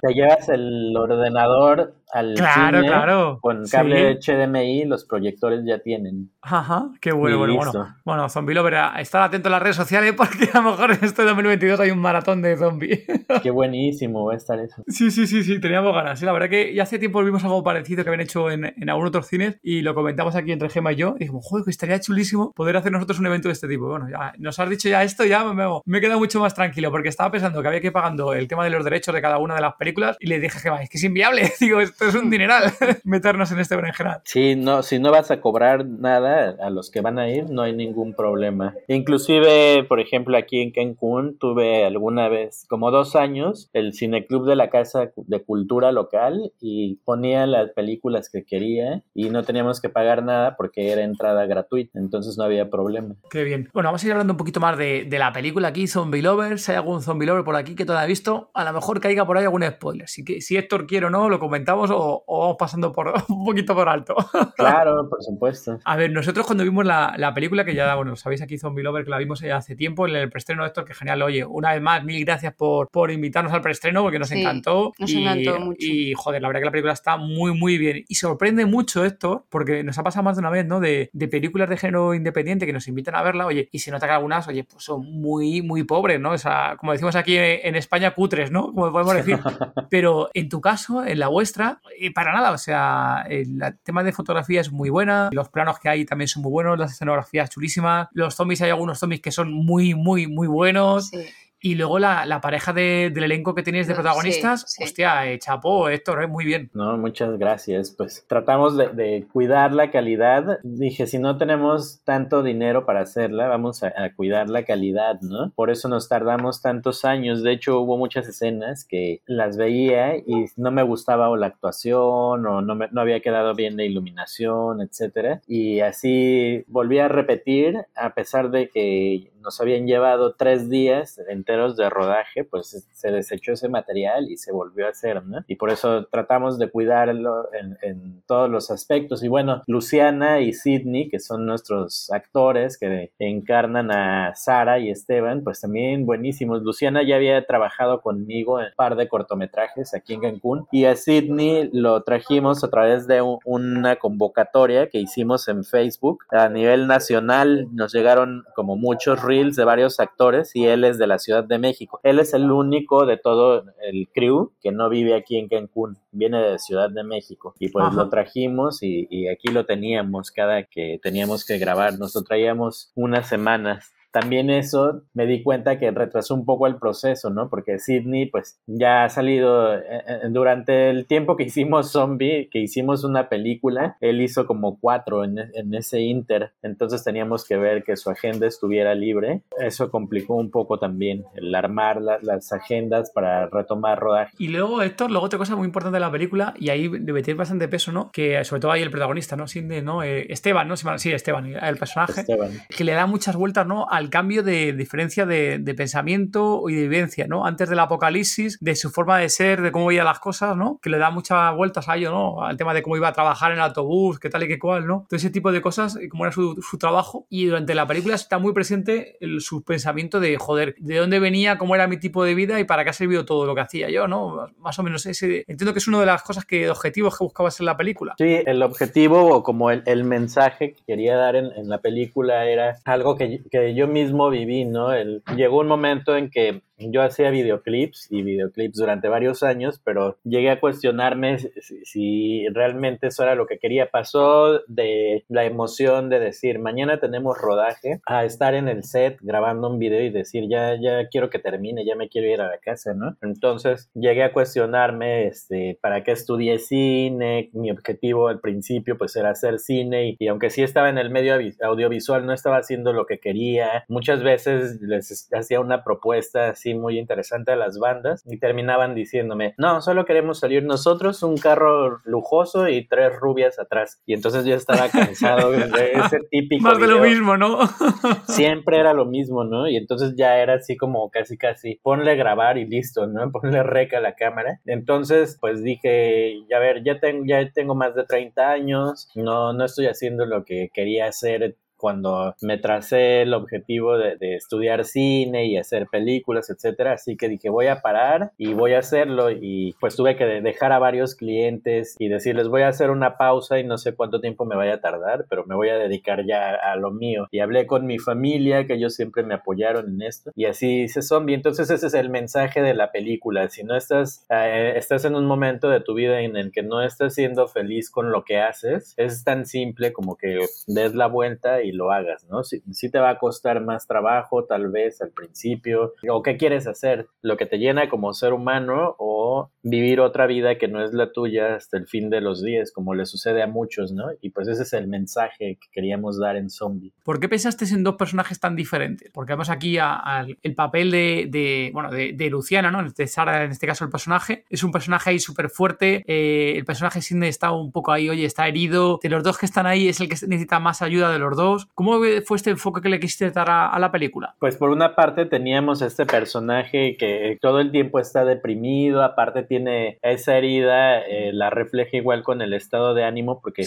[0.00, 3.38] Te llevas el ordenador al claro, cine claro.
[3.40, 6.30] con cable HDMI, los proyectores ya tienen.
[6.42, 7.96] Ajá, qué bueno, bueno, bueno.
[8.04, 11.22] Bueno, Zombie Lover, estar atento a las redes sociales porque a lo mejor en este
[11.22, 13.04] 2022 hay un maratón de zombie.
[13.42, 14.82] Qué buenísimo va a estar eso.
[14.88, 16.18] Sí, sí, sí, sí, teníamos ganas.
[16.18, 18.90] Sí, la verdad que ya hace tiempo vimos algo parecido que habían hecho en, en
[18.90, 21.14] algunos otros cines y lo comentamos aquí entre Gema y yo.
[21.16, 23.88] Y dijimos, joder, que estaría chulísimo poder hacer nosotros un evento de este tipo.
[23.88, 26.90] Bueno, ya nos has dicho ya esto, ya me, me he quedado mucho más tranquilo
[26.90, 29.38] porque estaba pensando que había que ir pagando el tema de los derechos de cada
[29.38, 31.50] una de las películas y le dije, Gema, es que es inviable.
[31.60, 32.72] Digo, esto es un dineral
[33.04, 34.20] meternos en este berenjenal.
[34.24, 37.62] Sí, no, si no vas a cobrar nada a los que van a ir, no
[37.62, 38.74] hay ningún problema.
[38.88, 44.56] Inclusive, por ejemplo, aquí en Cancún tuve alguna vez, como dos años, el Cineclub de
[44.56, 49.88] la Casa de Cultura local y ponía las películas que quería y no teníamos que
[49.88, 53.14] pagar nada porque era entrada gratuita, entonces no había problema.
[53.30, 53.68] Qué bien.
[53.72, 56.62] Bueno, vamos a ir hablando un poquito más de, de la película aquí, Zombie Lovers.
[56.62, 59.26] Si hay algún Zombie Lover por aquí que todavía ha visto, a lo mejor caiga
[59.26, 60.04] por ahí algún spoiler.
[60.04, 63.44] Así que si Héctor quiere o no, lo comentamos o, o vamos pasando por un
[63.44, 64.14] poquito por alto.
[64.56, 65.78] Claro, por supuesto.
[65.84, 69.04] A ver, nosotros cuando vimos la, la película, que ya, bueno, sabéis aquí Zombie Lover,
[69.04, 71.72] que la vimos ya hace tiempo, en el preestreno de Héctor, que genial, oye, una
[71.72, 74.92] vez más, mil gracias por, por invitarnos al preestreno, porque nos Sí, encantó.
[74.98, 75.76] nos y, encantó mucho.
[75.80, 78.04] Y, joder, la verdad que la película está muy, muy bien.
[78.08, 80.80] Y sorprende mucho esto, porque nos ha pasado más de una vez, ¿no?
[80.80, 84.06] De, de películas de género independiente que nos invitan a verla, oye, y se nota
[84.06, 86.30] que algunas, oye, pues son muy, muy pobres, ¿no?
[86.32, 88.72] O sea, como decimos aquí en España, cutres, ¿no?
[88.72, 89.38] Como podemos decir.
[89.90, 94.12] Pero en tu caso, en la vuestra, eh, para nada, o sea, el tema de
[94.12, 98.08] fotografía es muy buena, los planos que hay también son muy buenos, las escenografías chulísimas,
[98.12, 101.08] los zombies, hay algunos zombies que son muy, muy, muy buenos.
[101.08, 101.26] Sí.
[101.64, 104.82] Y luego la, la pareja de- del elenco que tenéis de Sí, protagonistas, sí.
[104.82, 106.70] hostia, eh, chapó, Héctor, eh, muy bien.
[106.74, 107.92] No, muchas gracias.
[107.96, 110.58] Pues tratamos de, de cuidar la calidad.
[110.64, 115.52] Dije, si no tenemos tanto dinero para hacerla, vamos a, a cuidar la calidad, ¿no?
[115.54, 117.44] Por eso nos tardamos tantos años.
[117.44, 122.44] De hecho, hubo muchas escenas que las veía y no me gustaba o la actuación
[122.44, 125.40] o no, me- no había quedado bien la iluminación, etcétera.
[125.46, 131.76] Y así volví a repetir, a pesar de que nos habían llevado tres días enteros
[131.76, 135.40] de rodaje, pues se desechó ese material y se volvió a hacer, ¿no?
[135.46, 139.22] Y por eso tratamos de cuidarlo en, en todos los aspectos.
[139.22, 145.42] Y bueno, Luciana y Sidney, que son nuestros actores que encarnan a Sara y Esteban,
[145.44, 146.62] pues también buenísimos.
[146.62, 150.96] Luciana ya había trabajado conmigo en un par de cortometrajes aquí en Cancún y a
[150.96, 156.86] Sidney lo trajimos a través de un- una convocatoria que hicimos en Facebook a nivel
[156.86, 157.66] nacional.
[157.72, 161.58] Nos llegaron como muchos reels de varios actores y él es de la Ciudad de
[161.58, 162.00] México.
[162.02, 166.38] Él es el único de todo el crew que no vive aquí en Cancún, viene
[166.38, 167.96] de Ciudad de México y pues Ajá.
[167.96, 171.98] lo trajimos y, y aquí lo teníamos cada que teníamos que grabar.
[171.98, 173.92] Nos lo traíamos unas semanas.
[174.12, 177.48] También eso me di cuenta que retrasó un poco el proceso, ¿no?
[177.48, 182.58] Porque Sidney, pues ya ha salido eh, eh, durante el tiempo que hicimos Zombie, que
[182.60, 187.56] hicimos una película, él hizo como cuatro en, e- en ese inter, entonces teníamos que
[187.56, 189.42] ver que su agenda estuviera libre.
[189.58, 194.32] Eso complicó un poco también el armar la- las agendas para retomar rodaje.
[194.38, 197.36] Y luego, Héctor, luego otra cosa muy importante de la película, y ahí debe tener
[197.38, 198.10] bastante peso, ¿no?
[198.12, 199.46] Que sobre todo ahí el protagonista, ¿no?
[199.48, 200.02] Sidney, ¿no?
[200.02, 200.76] Eh, Esteban, ¿no?
[200.76, 202.20] Sí, sí, Esteban, el personaje.
[202.20, 202.50] Esteban.
[202.68, 203.86] que le da muchas vueltas ¿no?
[203.88, 207.44] al cambio de diferencia de, de pensamiento y de vivencia, ¿no?
[207.46, 210.78] Antes del apocalipsis, de su forma de ser, de cómo veía las cosas, ¿no?
[210.82, 212.42] Que le da muchas vueltas a ello, ¿no?
[212.42, 214.86] Al tema de cómo iba a trabajar en el autobús, qué tal y qué cual,
[214.86, 215.06] ¿no?
[215.08, 217.26] Todo ese tipo de cosas, y cómo era su, su trabajo.
[217.28, 221.58] Y durante la película está muy presente el- su pensamiento de, joder, de dónde venía,
[221.58, 223.90] cómo era mi tipo de vida y para qué ha servido todo lo que hacía
[223.90, 224.48] yo, ¿no?
[224.58, 225.44] Más o menos ese...
[225.48, 228.14] Entiendo que es una de las cosas que, objetivos que buscabas en la película.
[228.18, 232.46] Sí, el objetivo o como el, el mensaje que quería dar en, en la película
[232.46, 234.92] era algo que, que yo mismo viví, ¿no?
[234.92, 240.18] El- llegó un momento en que yo hacía videoclips y videoclips durante varios años, pero
[240.24, 243.90] llegué a cuestionarme si, si realmente eso era lo que quería.
[243.90, 249.68] Pasó de la emoción de decir, mañana tenemos rodaje, a estar en el set grabando
[249.68, 252.58] un video y decir, ya, ya quiero que termine, ya me quiero ir a la
[252.58, 253.16] casa, ¿no?
[253.22, 257.50] Entonces llegué a cuestionarme, este, ¿para qué estudié cine?
[257.52, 261.10] Mi objetivo al principio pues era hacer cine y, y aunque sí estaba en el
[261.10, 263.84] medio audiovisual, no estaba haciendo lo que quería.
[263.88, 268.94] Muchas veces les hacía una propuesta así así muy interesante a las bandas y terminaban
[268.94, 274.00] diciéndome, no, solo queremos salir nosotros, un carro lujoso y tres rubias atrás.
[274.06, 275.58] Y entonces yo estaba cansado de
[275.94, 276.68] ese típico.
[276.68, 277.58] Más de lo mismo, ¿no?
[278.26, 279.68] Siempre era lo mismo, ¿no?
[279.68, 283.30] Y entonces ya era así como casi, casi, ponle grabar y listo, ¿no?
[283.32, 284.60] Ponle reca a la cámara.
[284.66, 289.64] Entonces, pues dije, ya ver, ya tengo, ya tengo más de 30 años, no, no
[289.64, 295.56] estoy haciendo lo que quería hacer cuando me tracé el objetivo de, estudiar cine y
[295.56, 296.92] hacer películas, etcétera.
[296.92, 299.32] Así que dije, voy a parar y voy a hacerlo.
[299.32, 303.58] Y pues tuve que dejar a varios clientes y decirles, voy a hacer una pausa
[303.58, 306.54] y no sé cuánto tiempo me vaya a tardar, pero me voy a dedicar ya
[306.54, 307.26] a lo mío.
[307.32, 310.30] Y hablé con mi familia, que ellos siempre me apoyaron en esto.
[310.36, 311.40] Y así se son bien.
[311.40, 313.48] Entonces, ese es el mensaje de la película.
[313.48, 316.80] Si no estás, eh, estás en un momento de tu vida en el que no
[316.80, 321.60] estás siendo feliz con lo que haces, es tan simple como que des la vuelta
[321.64, 322.42] y lo hagas, ¿no?
[322.44, 326.66] Si, si, te va a costar más trabajo tal vez al principio, o qué quieres
[326.66, 330.92] hacer, lo que te llena como ser humano o vivir otra vida que no es
[330.92, 334.06] la tuya hasta el fin de los días, como le sucede a muchos, ¿no?
[334.20, 336.92] Y pues ese es el mensaje que queríamos dar en Zombie.
[337.04, 339.10] ¿Por qué pensaste en dos personajes tan diferentes?
[339.12, 342.82] Porque vemos aquí al el papel de, bueno, de, Luciana, ¿no?
[342.82, 346.64] De Sara, en este caso el personaje, es un personaje ahí súper fuerte, eh, el
[346.64, 349.88] personaje Sidney está un poco ahí, oye, está herido, de los dos que están ahí
[349.88, 351.61] es el que necesita más ayuda de los dos.
[351.74, 354.34] ¿Cómo fue este enfoque que le quisiste dar a, la película?
[354.38, 359.98] Pues por una parte teníamos este personaje que todo el tiempo está deprimido, aparte tiene
[360.02, 363.64] esa herida, eh, la refleja igual con el estado de ánimo, porque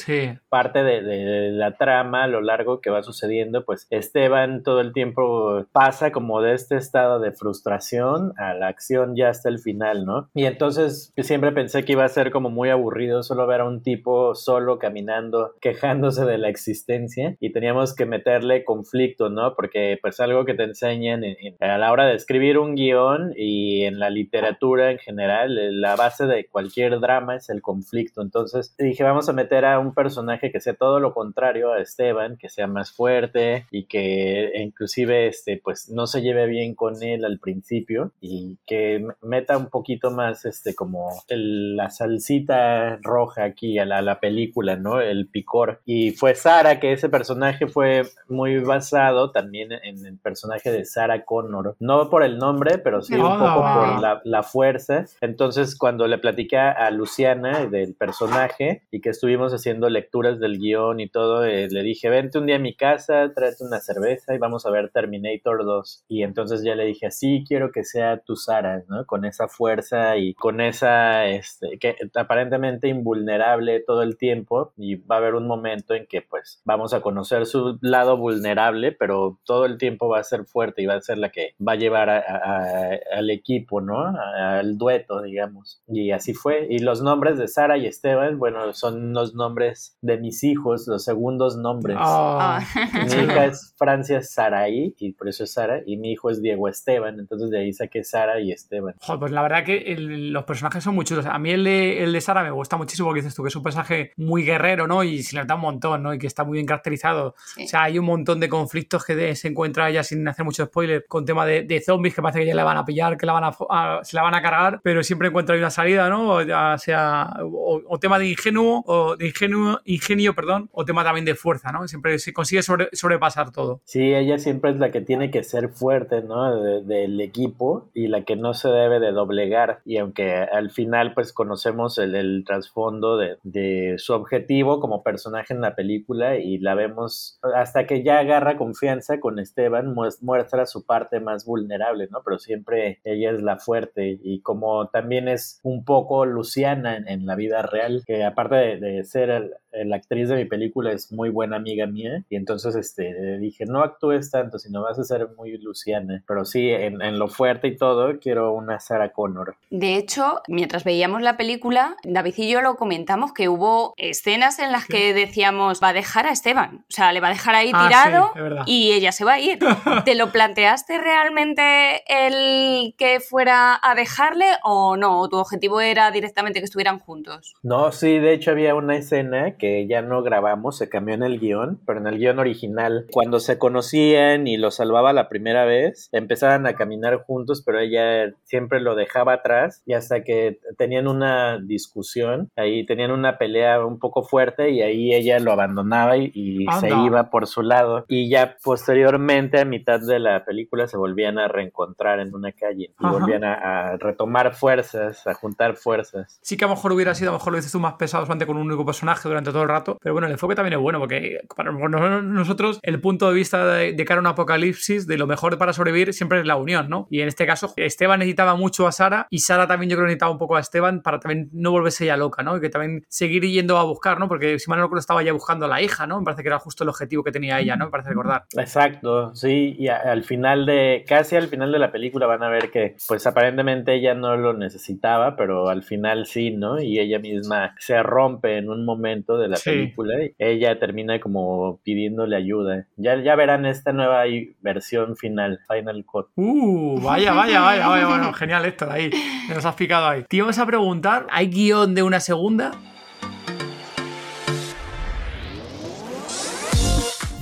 [0.49, 5.65] parte de, la trama a lo largo que va sucediendo, pues Esteban todo el tiempo
[5.71, 10.29] pasa como de este estado de frustración a la acción ya hasta el final, ¿no?
[10.33, 13.81] Y entonces siempre pensé que iba a ser como muy aburrido solo ver a un
[13.81, 19.55] tipo solo caminando, quejándose de la existencia y teníamos que meterle conflicto, ¿no?
[19.55, 21.23] Porque pues algo que te enseñan
[21.59, 25.95] a la hora de escribir un guion y en la literatura en general, eh, la
[25.95, 28.21] base de cualquier drama es el conflicto.
[28.21, 32.37] Entonces dije, vamos a meter a un personaje que sea todo lo contrario a Esteban,
[32.37, 37.25] que sea más fuerte y que inclusive este pues no se lleve bien con él
[37.25, 43.85] al principio y que meta un poquito más este como la salsita roja aquí a
[43.85, 45.01] la, a la película, ¿no?
[45.01, 45.81] El picor.
[45.85, 51.25] Y fue Sara, que ese personaje fue muy basado también en el personaje de Sarah
[51.25, 51.75] Connor.
[51.79, 55.05] No por el nombre, pero sí un poco por la, fuerza.
[55.21, 60.99] Entonces, cuando le platiqué a Luciana del personaje y que estuvimos haciendo lecturas del guion
[60.99, 64.37] y todo, eh, le dije, vente un día a mi casa, tráete una cerveza y
[64.37, 66.05] vamos a ver Terminator 2.
[66.07, 69.05] Y entonces ya le dije, sí, quiero que sea tu Sara, ¿no?
[69.05, 75.15] Con esa fuerza y con esa, este, que aparentemente invulnerable todo el tiempo y va
[75.15, 79.65] a haber un momento en que pues vamos a conocer su lado vulnerable, pero todo
[79.65, 82.09] el tiempo va a ser fuerte y va a ser la que va a llevar
[82.09, 83.95] al equipo, ¿no?
[83.99, 85.81] al dueto, digamos.
[85.87, 86.67] Y así fue.
[86.69, 91.03] Y los nombres de Sara y Esteban, bueno, son los nombres de mis hijos, los
[91.03, 91.97] segundos nombres.
[91.99, 92.61] Ah.
[92.93, 96.67] Mi hija es Francia Saraí, y por eso es Sara, y mi hijo es Diego
[96.67, 98.95] Esteban, entonces de ahí saqué Sara y Esteban.
[99.19, 101.25] pues la verdad que los personajes son muy chulos.
[101.25, 103.55] A mí el de, el de Sara me gusta muchísimo, que dices tú, que es
[103.55, 105.03] un personaje muy guerrero, ¿no?
[105.03, 106.13] Y se le da un montón, ¿no?
[106.13, 107.35] Y que está muy bien caracterizado.
[107.63, 111.05] O sea, hay un montón de conflictos que se encuentra ella sin hacer mucho spoiler
[111.07, 113.43] con tema de, zombies que parece que ya la van a pillar, que la van
[113.43, 116.41] a, se la van a cargar, pero siempre encuentra una salida, ¿no?
[116.41, 121.35] ya sea o, tema de ingenuo o de ingenuo, ingenio, perdón, o tema también de
[121.35, 121.87] fuerza, ¿no?
[121.87, 123.81] Siempre se consigue sobrepasar todo.
[123.85, 126.55] Sí, ella siempre es la que tiene que ser fuerte, ¿no?
[126.55, 129.81] del equipo y la que no se debe de doblegar.
[129.85, 135.53] Y aunque al final pues conocemos el, el trasfondo de, de su objetivo como personaje
[135.53, 140.85] en la película y la vemos hasta que ya agarra confianza con Esteban, muestra su
[140.85, 142.21] parte más vulnerable, ¿no?
[142.23, 147.35] Pero siempre ella es la fuerte y como también es un poco Luciana en, la
[147.35, 151.85] vida real, que aparte de, ser la actriz de mi película es muy buena amiga
[151.87, 156.45] mía y entonces este dije no actúes tanto sino vas a ser muy Luciana pero
[156.45, 161.21] sí en, en, lo fuerte y todo quiero una Sarah Connor de hecho mientras veíamos
[161.21, 165.89] la película David y yo lo comentamos que hubo escenas en las que decíamos va
[165.89, 168.31] a dejar a Esteban o sea le va a dejar ahí ah, tirado
[168.65, 169.59] y ella se va a ir.
[170.05, 175.19] ¿Te lo planteaste realmente el que fuera a dejarle o no?
[175.19, 177.55] ¿O tu objetivo era directamente que estuvieran juntos?
[177.63, 181.23] No, sí, de hecho había una escena que que ya no grabamos, se cambió en
[181.23, 185.65] el guion, pero en el guion original, cuando se conocían y lo salvaba la primera
[185.65, 191.07] vez, empezaban a caminar juntos, pero ella siempre lo dejaba atrás y hasta que tenían
[191.07, 196.31] una discusión, ahí tenían una pelea un poco fuerte y ahí ella lo abandonaba y,
[196.33, 198.05] y se iba por su lado.
[198.07, 202.93] Y ya posteriormente, a mitad de la película, se volvían a reencontrar en una calle
[202.99, 206.39] y volvían a, a retomar fuerzas, a juntar fuerzas.
[206.43, 208.25] Sí que a lo mejor hubiera sido, a lo mejor lo dices tú, más pesado
[208.25, 210.79] solamente con un único personaje durante todo el rato, pero bueno, el enfoque también es
[210.79, 215.27] bueno porque para nosotros el punto de vista de, cara a un apocalipsis, de lo
[215.27, 217.07] mejor para sobrevivir siempre es la unión, ¿no?
[217.09, 220.31] Y en este caso, Esteban necesitaba mucho a Sara y Sara también yo creo necesitaba
[220.31, 222.57] un poco a Esteban para también no volverse ya loca, ¿no?
[222.57, 224.27] Y que también seguir yendo a buscar, ¿no?
[224.27, 226.19] Porque si mal no estaba ya buscando a la hija, ¿no?
[226.19, 227.85] Me parece que era justo el objetivo que tenía ella, ¿no?
[227.85, 228.43] Me parece recordar.
[228.57, 232.71] Exacto, sí, y al final de, casi al final de la película van a ver
[232.71, 236.81] que pues aparentemente ella no lo necesitaba, pero al final sí, ¿no?
[236.81, 241.79] Y ella misma se rompe en un momento de la película y ella termina como
[241.83, 242.87] pidiéndole ayuda.
[242.97, 244.23] Ya, ya verán esta nueva
[244.61, 246.27] versión final, Final Cut.
[246.35, 249.09] Uh, vaya, vaya, vaya, vaya, bueno, genial esto ahí,
[249.49, 250.23] nos has picado ahí.
[250.27, 252.71] Te íbamos a preguntar, ¿hay guion de una segunda?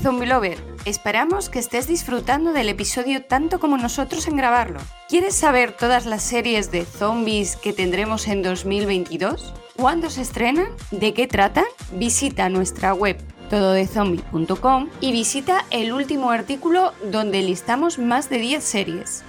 [0.03, 4.81] Zombie Lover, esperamos que estés disfrutando del episodio tanto como nosotros en grabarlo.
[5.07, 9.53] ¿Quieres saber todas las series de zombies que tendremos en 2022?
[9.75, 10.67] ¿Cuándo se estrenan?
[10.91, 11.65] ¿De qué tratan?
[11.93, 13.17] Visita nuestra web
[13.49, 19.23] tododezombie.com y visita el último artículo donde listamos más de 10 series.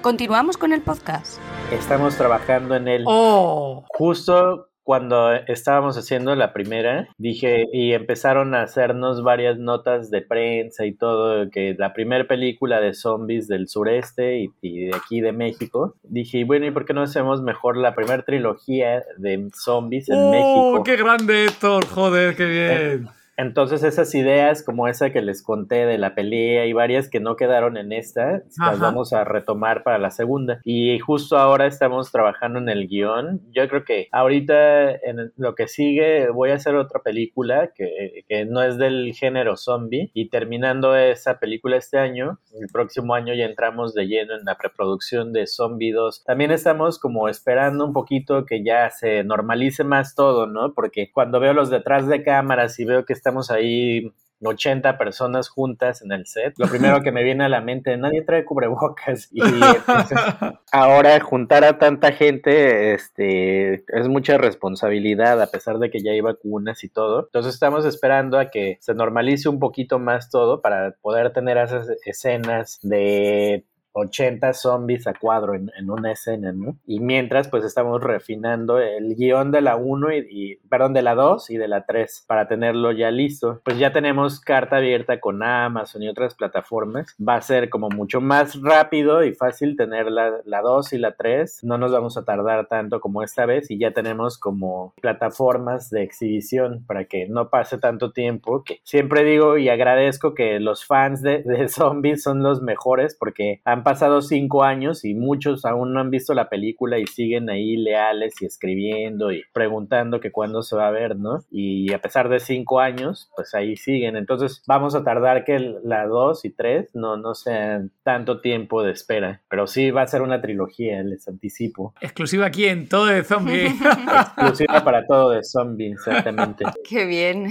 [0.00, 1.38] Continuamos con el podcast.
[1.72, 3.04] Estamos trabajando en el...
[3.06, 3.84] ¡Oh!
[3.88, 10.84] Justo cuando estábamos haciendo la primera, dije, y empezaron a hacernos varias notas de prensa
[10.84, 15.94] y todo, que la primera película de zombies del sureste y, de aquí de México,
[16.02, 20.30] dije, bueno, ¿y por qué no hacemos mejor la primera trilogía de zombies en ¡Oh,
[20.30, 20.82] México?
[20.84, 21.86] ¡Qué grande, Héctor!
[21.86, 23.21] ¡Joder, qué bien!
[23.42, 27.36] Entonces esas ideas como esa que les conté de la pelea y varias que no
[27.36, 30.60] quedaron en esta, las vamos a retomar para la segunda.
[30.64, 33.40] Y justo ahora estamos trabajando en el guion.
[33.52, 38.44] Yo creo que ahorita en lo que sigue voy a hacer otra película que, que
[38.44, 43.44] no es del género zombie y terminando esa película este año, el próximo año ya
[43.44, 46.24] entramos de lleno en la preproducción de Zombie 2.
[46.24, 50.74] También estamos como esperando un poquito que ya se normalice más todo, ¿no?
[50.74, 54.12] Porque cuando veo los detrás de cámaras y veo que estamos ahí
[54.42, 58.22] 80 personas juntas en el set, lo primero que me viene a la mente, nadie
[58.22, 59.28] trae cubrebocas.
[59.32, 59.40] Y
[60.72, 66.20] ahora juntar a tanta gente este, es mucha responsabilidad, a pesar de que ya hay
[66.20, 67.24] vacunas y todo.
[67.24, 71.88] Entonces estamos esperando a que se normalice un poquito más todo para poder tener esas
[72.04, 76.76] escenas de 80 zombies a cuadro en, una escena, ¿no?
[76.86, 81.50] Y mientras, pues estamos refinando el guion de la 1 y, perdón, de la 2
[81.50, 83.60] y de la 3 para tenerlo ya listo.
[83.64, 87.14] Pues ya tenemos carta abierta con Amazon y otras plataformas.
[87.20, 91.12] Va a ser como mucho más rápido y fácil tener la, la 2 y la
[91.12, 91.64] 3.
[91.64, 96.02] No nos vamos a tardar tanto como esta vez y ya tenemos como plataformas de
[96.02, 98.64] exhibición para que no pase tanto tiempo.
[98.64, 103.60] Que siempre digo y agradezco que los fans de, de zombies son los mejores porque
[103.64, 107.76] han pasado cinco años y muchos aún no han visto la película y siguen ahí
[107.76, 111.40] leales y escribiendo y preguntando que cuándo se va a ver, ¿no?
[111.50, 114.16] Y a pesar de cinco años, pues ahí siguen.
[114.16, 118.92] Entonces vamos a tardar que la dos y tres no, no sean tanto tiempo de
[118.92, 119.42] espera.
[119.48, 121.94] Pero sí va a ser una trilogía, les anticipo.
[122.00, 123.66] Exclusiva aquí en Todo de Zombie.
[124.36, 126.64] Exclusiva para Todo de Zombie, exactamente.
[126.88, 127.48] Qué bien.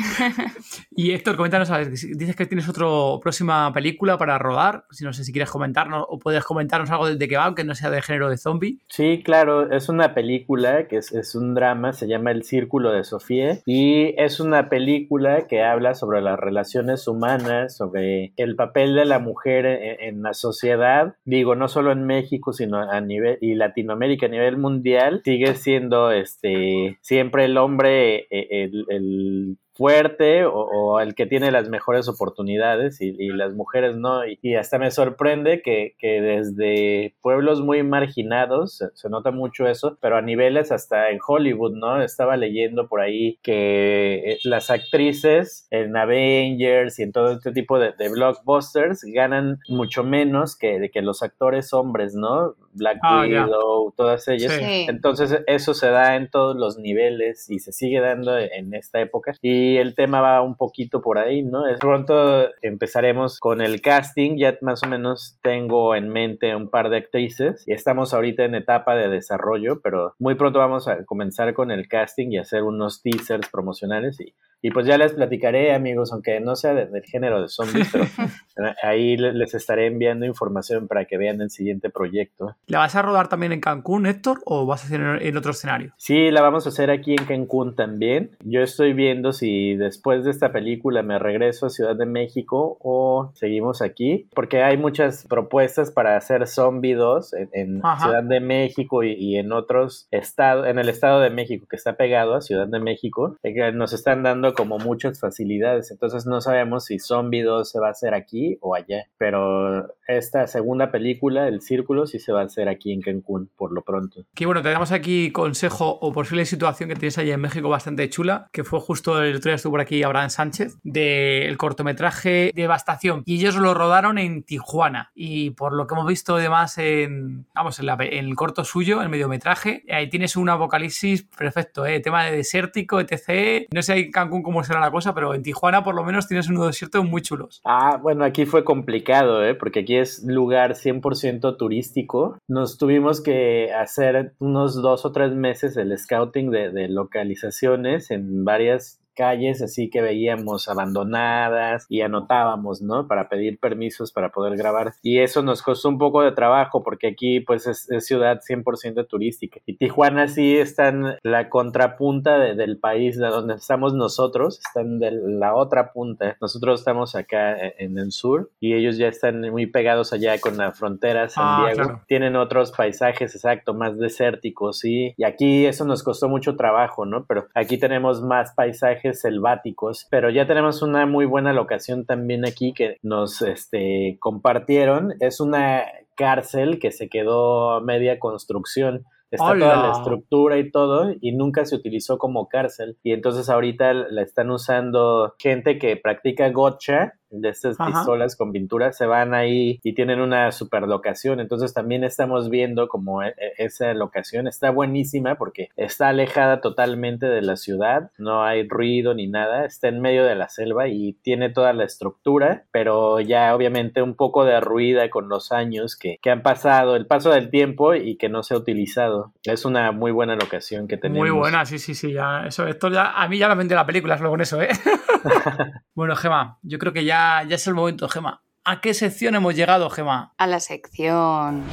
[0.95, 2.81] y Héctor, coméntanos, dices que tienes otra
[3.21, 4.85] próxima película para rodar.
[4.91, 7.75] Si no sé si quieres comentarnos o puedes comentarnos algo de qué va, aunque no
[7.75, 8.79] sea de género de zombie.
[8.87, 13.59] Sí, claro, es una película que es, un drama, se llama El Círculo de Sofía
[13.65, 19.19] y es una película que habla sobre las relaciones humanas, sobre el papel de la
[19.19, 24.29] mujer en, la sociedad, digo, no solo en México, sino a nivel y Latinoamérica a
[24.29, 31.51] nivel mundial, sigue siendo este siempre el hombre eh, el fuerte o, el que tiene
[31.51, 34.21] las mejores oportunidades y, las mujeres no.
[34.25, 40.21] Y, hasta me sorprende que, desde pueblos muy marginados se, nota mucho eso, pero a
[40.21, 42.01] niveles hasta en Hollywood, ¿no?
[42.01, 47.79] Estaba leyendo por ahí que eh, las actrices en Avengers y en todo este tipo
[47.79, 52.55] de, blockbusters ganan mucho menos que, que los actores hombres, ¿no?
[52.73, 54.57] Black ah, Widow, todas ellas.
[54.61, 59.33] Entonces eso se da en todos los niveles y se sigue dando en esta época.
[59.41, 61.63] Y el tema va un poquito por ahí, ¿no?
[61.79, 66.97] Pronto empezaremos con el casting, ya más o menos tengo en mente un par de
[66.97, 71.71] actrices y estamos ahorita en etapa de desarrollo, pero muy pronto vamos a comenzar con
[71.71, 76.39] el casting y hacer unos teasers promocionales y y pues ya les platicaré, amigos, aunque
[76.39, 78.05] no sea del género de zombies, pero
[78.83, 82.55] ahí les estaré enviando información para que vean el siguiente proyecto.
[82.67, 85.93] ¿La vas a rodar también en Cancún, Héctor, o vas a hacer en otro escenario?
[85.97, 88.31] Sí, la vamos a hacer aquí en Cancún también.
[88.43, 93.31] Yo estoy viendo si después de esta película me regreso a Ciudad de México o
[93.33, 99.37] seguimos aquí, porque hay muchas propuestas para hacer Zombie 2 en, Ciudad de México y,
[99.37, 103.37] en otros estados, en el estado de México que está pegado a Ciudad de México,
[103.41, 107.87] que nos están dando como muchas facilidades, entonces no sabemos si Zombie 2 se va
[107.87, 112.45] a hacer aquí o allá, pero esta segunda película, El Círculo, sí se va a
[112.45, 114.25] hacer aquí en Cancún, por lo pronto.
[114.35, 118.09] Que bueno, te damos aquí consejo o posible situación que tienes allá en México bastante
[118.09, 123.23] chula, que fue justo el otro día estuvo por aquí Abraham Sánchez, del cortometraje Devastación,
[123.25, 127.79] y ellos lo rodaron en Tijuana, y por lo que hemos visto además en, vamos,
[127.79, 131.99] en, el corto suyo, el mediometraje, ahí tienes un apocalipsis perfecto, ¿eh?
[131.99, 133.67] tema de desértico, etc.
[133.73, 136.49] No sé en Cancún cómo será la cosa, pero en Tijuana por lo menos tienes
[136.49, 137.61] unos desiertos muy chulos.
[137.65, 139.55] Ah, bueno, aquí fue complicado, ¿eh?
[139.55, 142.37] porque aquí es lugar 100% turístico.
[142.47, 148.45] Nos tuvimos que hacer unos dos o tres meses el scouting de, de localizaciones en
[148.45, 153.07] varias calles así que veíamos abandonadas y anotábamos, ¿no?
[153.07, 154.93] Para pedir permisos para poder grabar.
[155.01, 159.59] Y eso nos costó un poco de trabajo porque aquí pues es, ciudad 100% turística.
[159.65, 165.11] Y Tijuana sí está en la contrapunta del país de donde estamos nosotros, están de
[165.11, 166.37] la otra punta.
[166.41, 170.57] Nosotros estamos acá e, en el sur y ellos ya están muy pegados allá con
[170.57, 172.01] la frontera San ah, Diego.
[172.07, 175.13] Tienen otros paisajes, exacto, más desérticos, sí.
[175.17, 177.25] Y aquí eso nos costó mucho trabajo, ¿no?
[177.25, 182.73] Pero aquí tenemos más paisajes selváticos, pero ya tenemos una muy buena locación también aquí
[182.73, 185.13] que nos este, compartieron.
[185.19, 185.83] Es una
[186.15, 189.05] cárcel que se quedó a media construcción.
[189.31, 192.97] Está toda la estructura y todo y nunca se utilizó como cárcel.
[193.01, 198.91] Y entonces ahorita la están usando gente que practica gotcha de estas pistolas con pintura
[198.91, 201.39] se van ahí y tienen una super locación.
[201.39, 207.25] Entonces también estamos viendo como e, e, esa locación está buenísima porque está alejada totalmente
[207.25, 211.13] de la ciudad, no hay ruido ni nada, está en medio de la selva y
[211.21, 216.17] tiene toda la estructura, pero ya obviamente un poco de ruida con los años que,
[216.21, 219.33] que han pasado, el paso del tiempo y que no se ha utilizado.
[219.43, 221.27] Es una muy buena locación que tenemos.
[221.27, 222.13] Muy buena, sí, sí, sí.
[222.13, 224.69] Ya, eso, esto ya, a mí ya me vende la película solo con eso, ¿eh?
[225.95, 228.41] bueno, Gema, yo creo que ya ya, es el momento, Gema.
[228.63, 230.33] ¿A qué sección hemos llegado, Gema?
[230.37, 231.63] A la sección.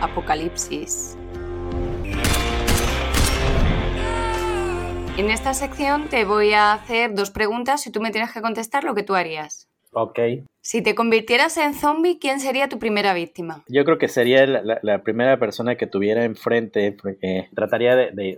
[0.00, 1.16] Apocalipsis.
[5.18, 8.84] En esta sección te voy a hacer dos preguntas y tú me tienes que contestar
[8.84, 9.68] lo que tú harías.
[9.92, 10.18] Ok.
[10.60, 13.64] Si te convirtieras en zombie, ¿quién sería tu primera víctima?
[13.68, 18.36] Yo creo que sería la, primera persona que tuviera enfrente, porque trataría de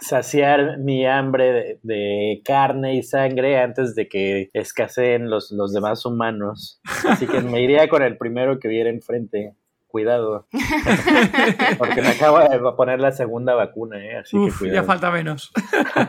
[0.00, 6.80] saciar mi hambre de, carne y sangre antes de que escaseen los, los demás humanos.
[7.08, 9.54] Así que me iría con el primero que viera enfrente.
[9.86, 10.46] Cuidado.
[11.78, 14.18] Porque me acabo de poner la segunda vacuna, ¿eh?
[14.18, 14.82] Así que cuidado.
[14.82, 15.50] Ya falta menos.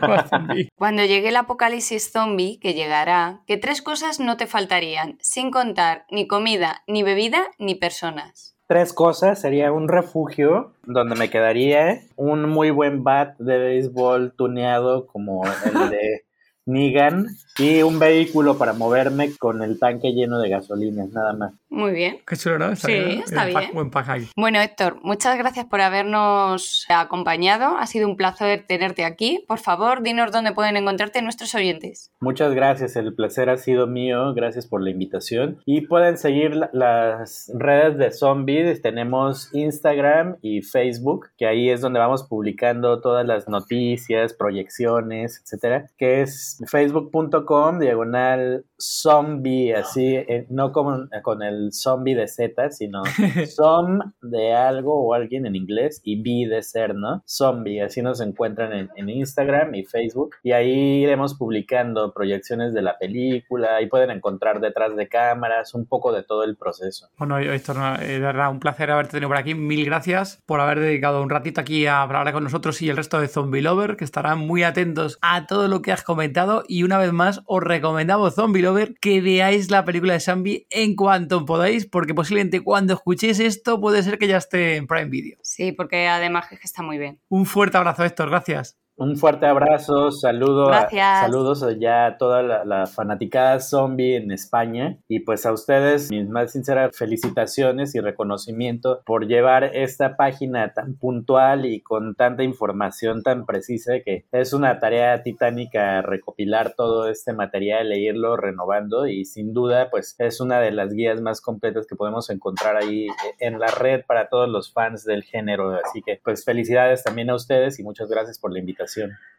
[0.76, 6.04] Cuando llegue el apocalipsis zombie, que llegará, que tres cosas no te faltarían, sin contar
[6.10, 9.40] ni comida, ni bebida, ni personas tres cosas.
[9.40, 15.90] Sería un refugio donde me quedaría, un muy buen bat de béisbol tuneado como el
[15.90, 16.24] de
[16.66, 17.26] Nigan
[17.60, 21.52] y un vehículo para moverme con el tanque lleno de gasolina, nada más.
[21.68, 22.18] Muy bien.
[22.26, 22.74] Qué chulo, ¿no?
[22.74, 23.70] sí, está bien.
[23.74, 27.76] Buen pack Bueno, Héctor, muchas gracias por habernos acompañado.
[27.76, 29.44] Ha sido un placer tenerte aquí.
[29.46, 32.10] Por favor, dinos dónde pueden encontrarte nuestros oyentes.
[32.20, 34.32] Muchas gracias, el placer ha sido mío.
[34.32, 35.58] Gracias por la invitación.
[35.66, 38.80] Y pueden seguir las redes de Zombies.
[38.80, 45.90] Tenemos Instagram y Facebook, que ahí es donde vamos publicando todas las noticias, proyecciones, etcétera,
[45.98, 47.49] que es facebook.com
[47.80, 53.02] diagonal zombie, así, eh, no como con el zombie de Z, sino
[53.46, 57.22] zom de algo o alguien en inglés y B de ser, ¿no?
[57.26, 62.96] Zombie, así nos encuentran en, Instagram y Facebook y ahí iremos publicando proyecciones de la
[62.96, 67.08] película y pueden encontrar detrás de cámaras un poco de todo el proceso.
[67.18, 69.54] Bueno, Héctor, de verdad, un placer haberte tenido por aquí.
[69.54, 73.20] Mil gracias por haber dedicado un ratito aquí a hablar con nosotros y el resto
[73.20, 76.98] de Zombie Lover, que estarán muy atentos a todo lo que has comentado y una
[76.98, 81.86] vez más os recomendamos Zombie Lover que veáis la película de Zombie en cuanto podáis
[81.86, 85.38] porque posiblemente cuando escuchéis esto puede ser que ya esté en Prime Video.
[85.42, 87.20] Sí, porque además es que está muy bien.
[87.28, 88.79] Un fuerte abrazo, Héctor, gracias.
[89.00, 91.20] Un fuerte abrazo, saludo Gracias.
[91.20, 96.28] saludos ya a toda la, la fanaticada zombie en España y pues a ustedes mis
[96.28, 103.22] más sinceras felicitaciones y reconocimiento por llevar esta página tan puntual y con tanta información
[103.22, 109.24] tan precisa que es una tarea titánica recopilar todo este material e irlo renovando y
[109.24, 113.06] sin duda pues es una de las guías más completas que podemos encontrar ahí
[113.38, 115.70] en la red para todos los fans del género.
[115.70, 118.89] Así que pues felicidades también a ustedes y muchas gracias por la invitación.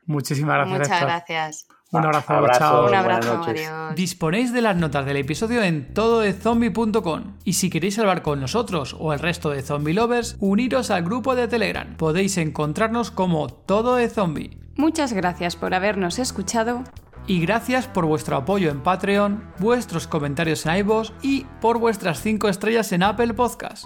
[0.05, 0.79] Muchísimas gracias.
[0.79, 1.07] Muchas Héctor.
[1.07, 1.67] gracias.
[1.91, 2.59] Un abrazo, Abrazo.
[2.59, 2.87] chao.
[2.87, 3.95] Un abrazo, adiós.
[3.95, 9.11] Disponéis de las notas del episodio en tododezombie.com y si queréis hablar con nosotros o
[9.11, 11.97] el resto de zombie lovers, uniros al grupo de Telegram.
[11.97, 14.57] Podéis encontrarnos como Todo de Zombie.
[14.77, 16.83] Muchas gracias por habernos escuchado.
[17.27, 22.47] Y gracias por vuestro apoyo en Patreon, vuestros comentarios en iVoox y por vuestras 5
[22.49, 23.85] estrellas en Apple Podcast.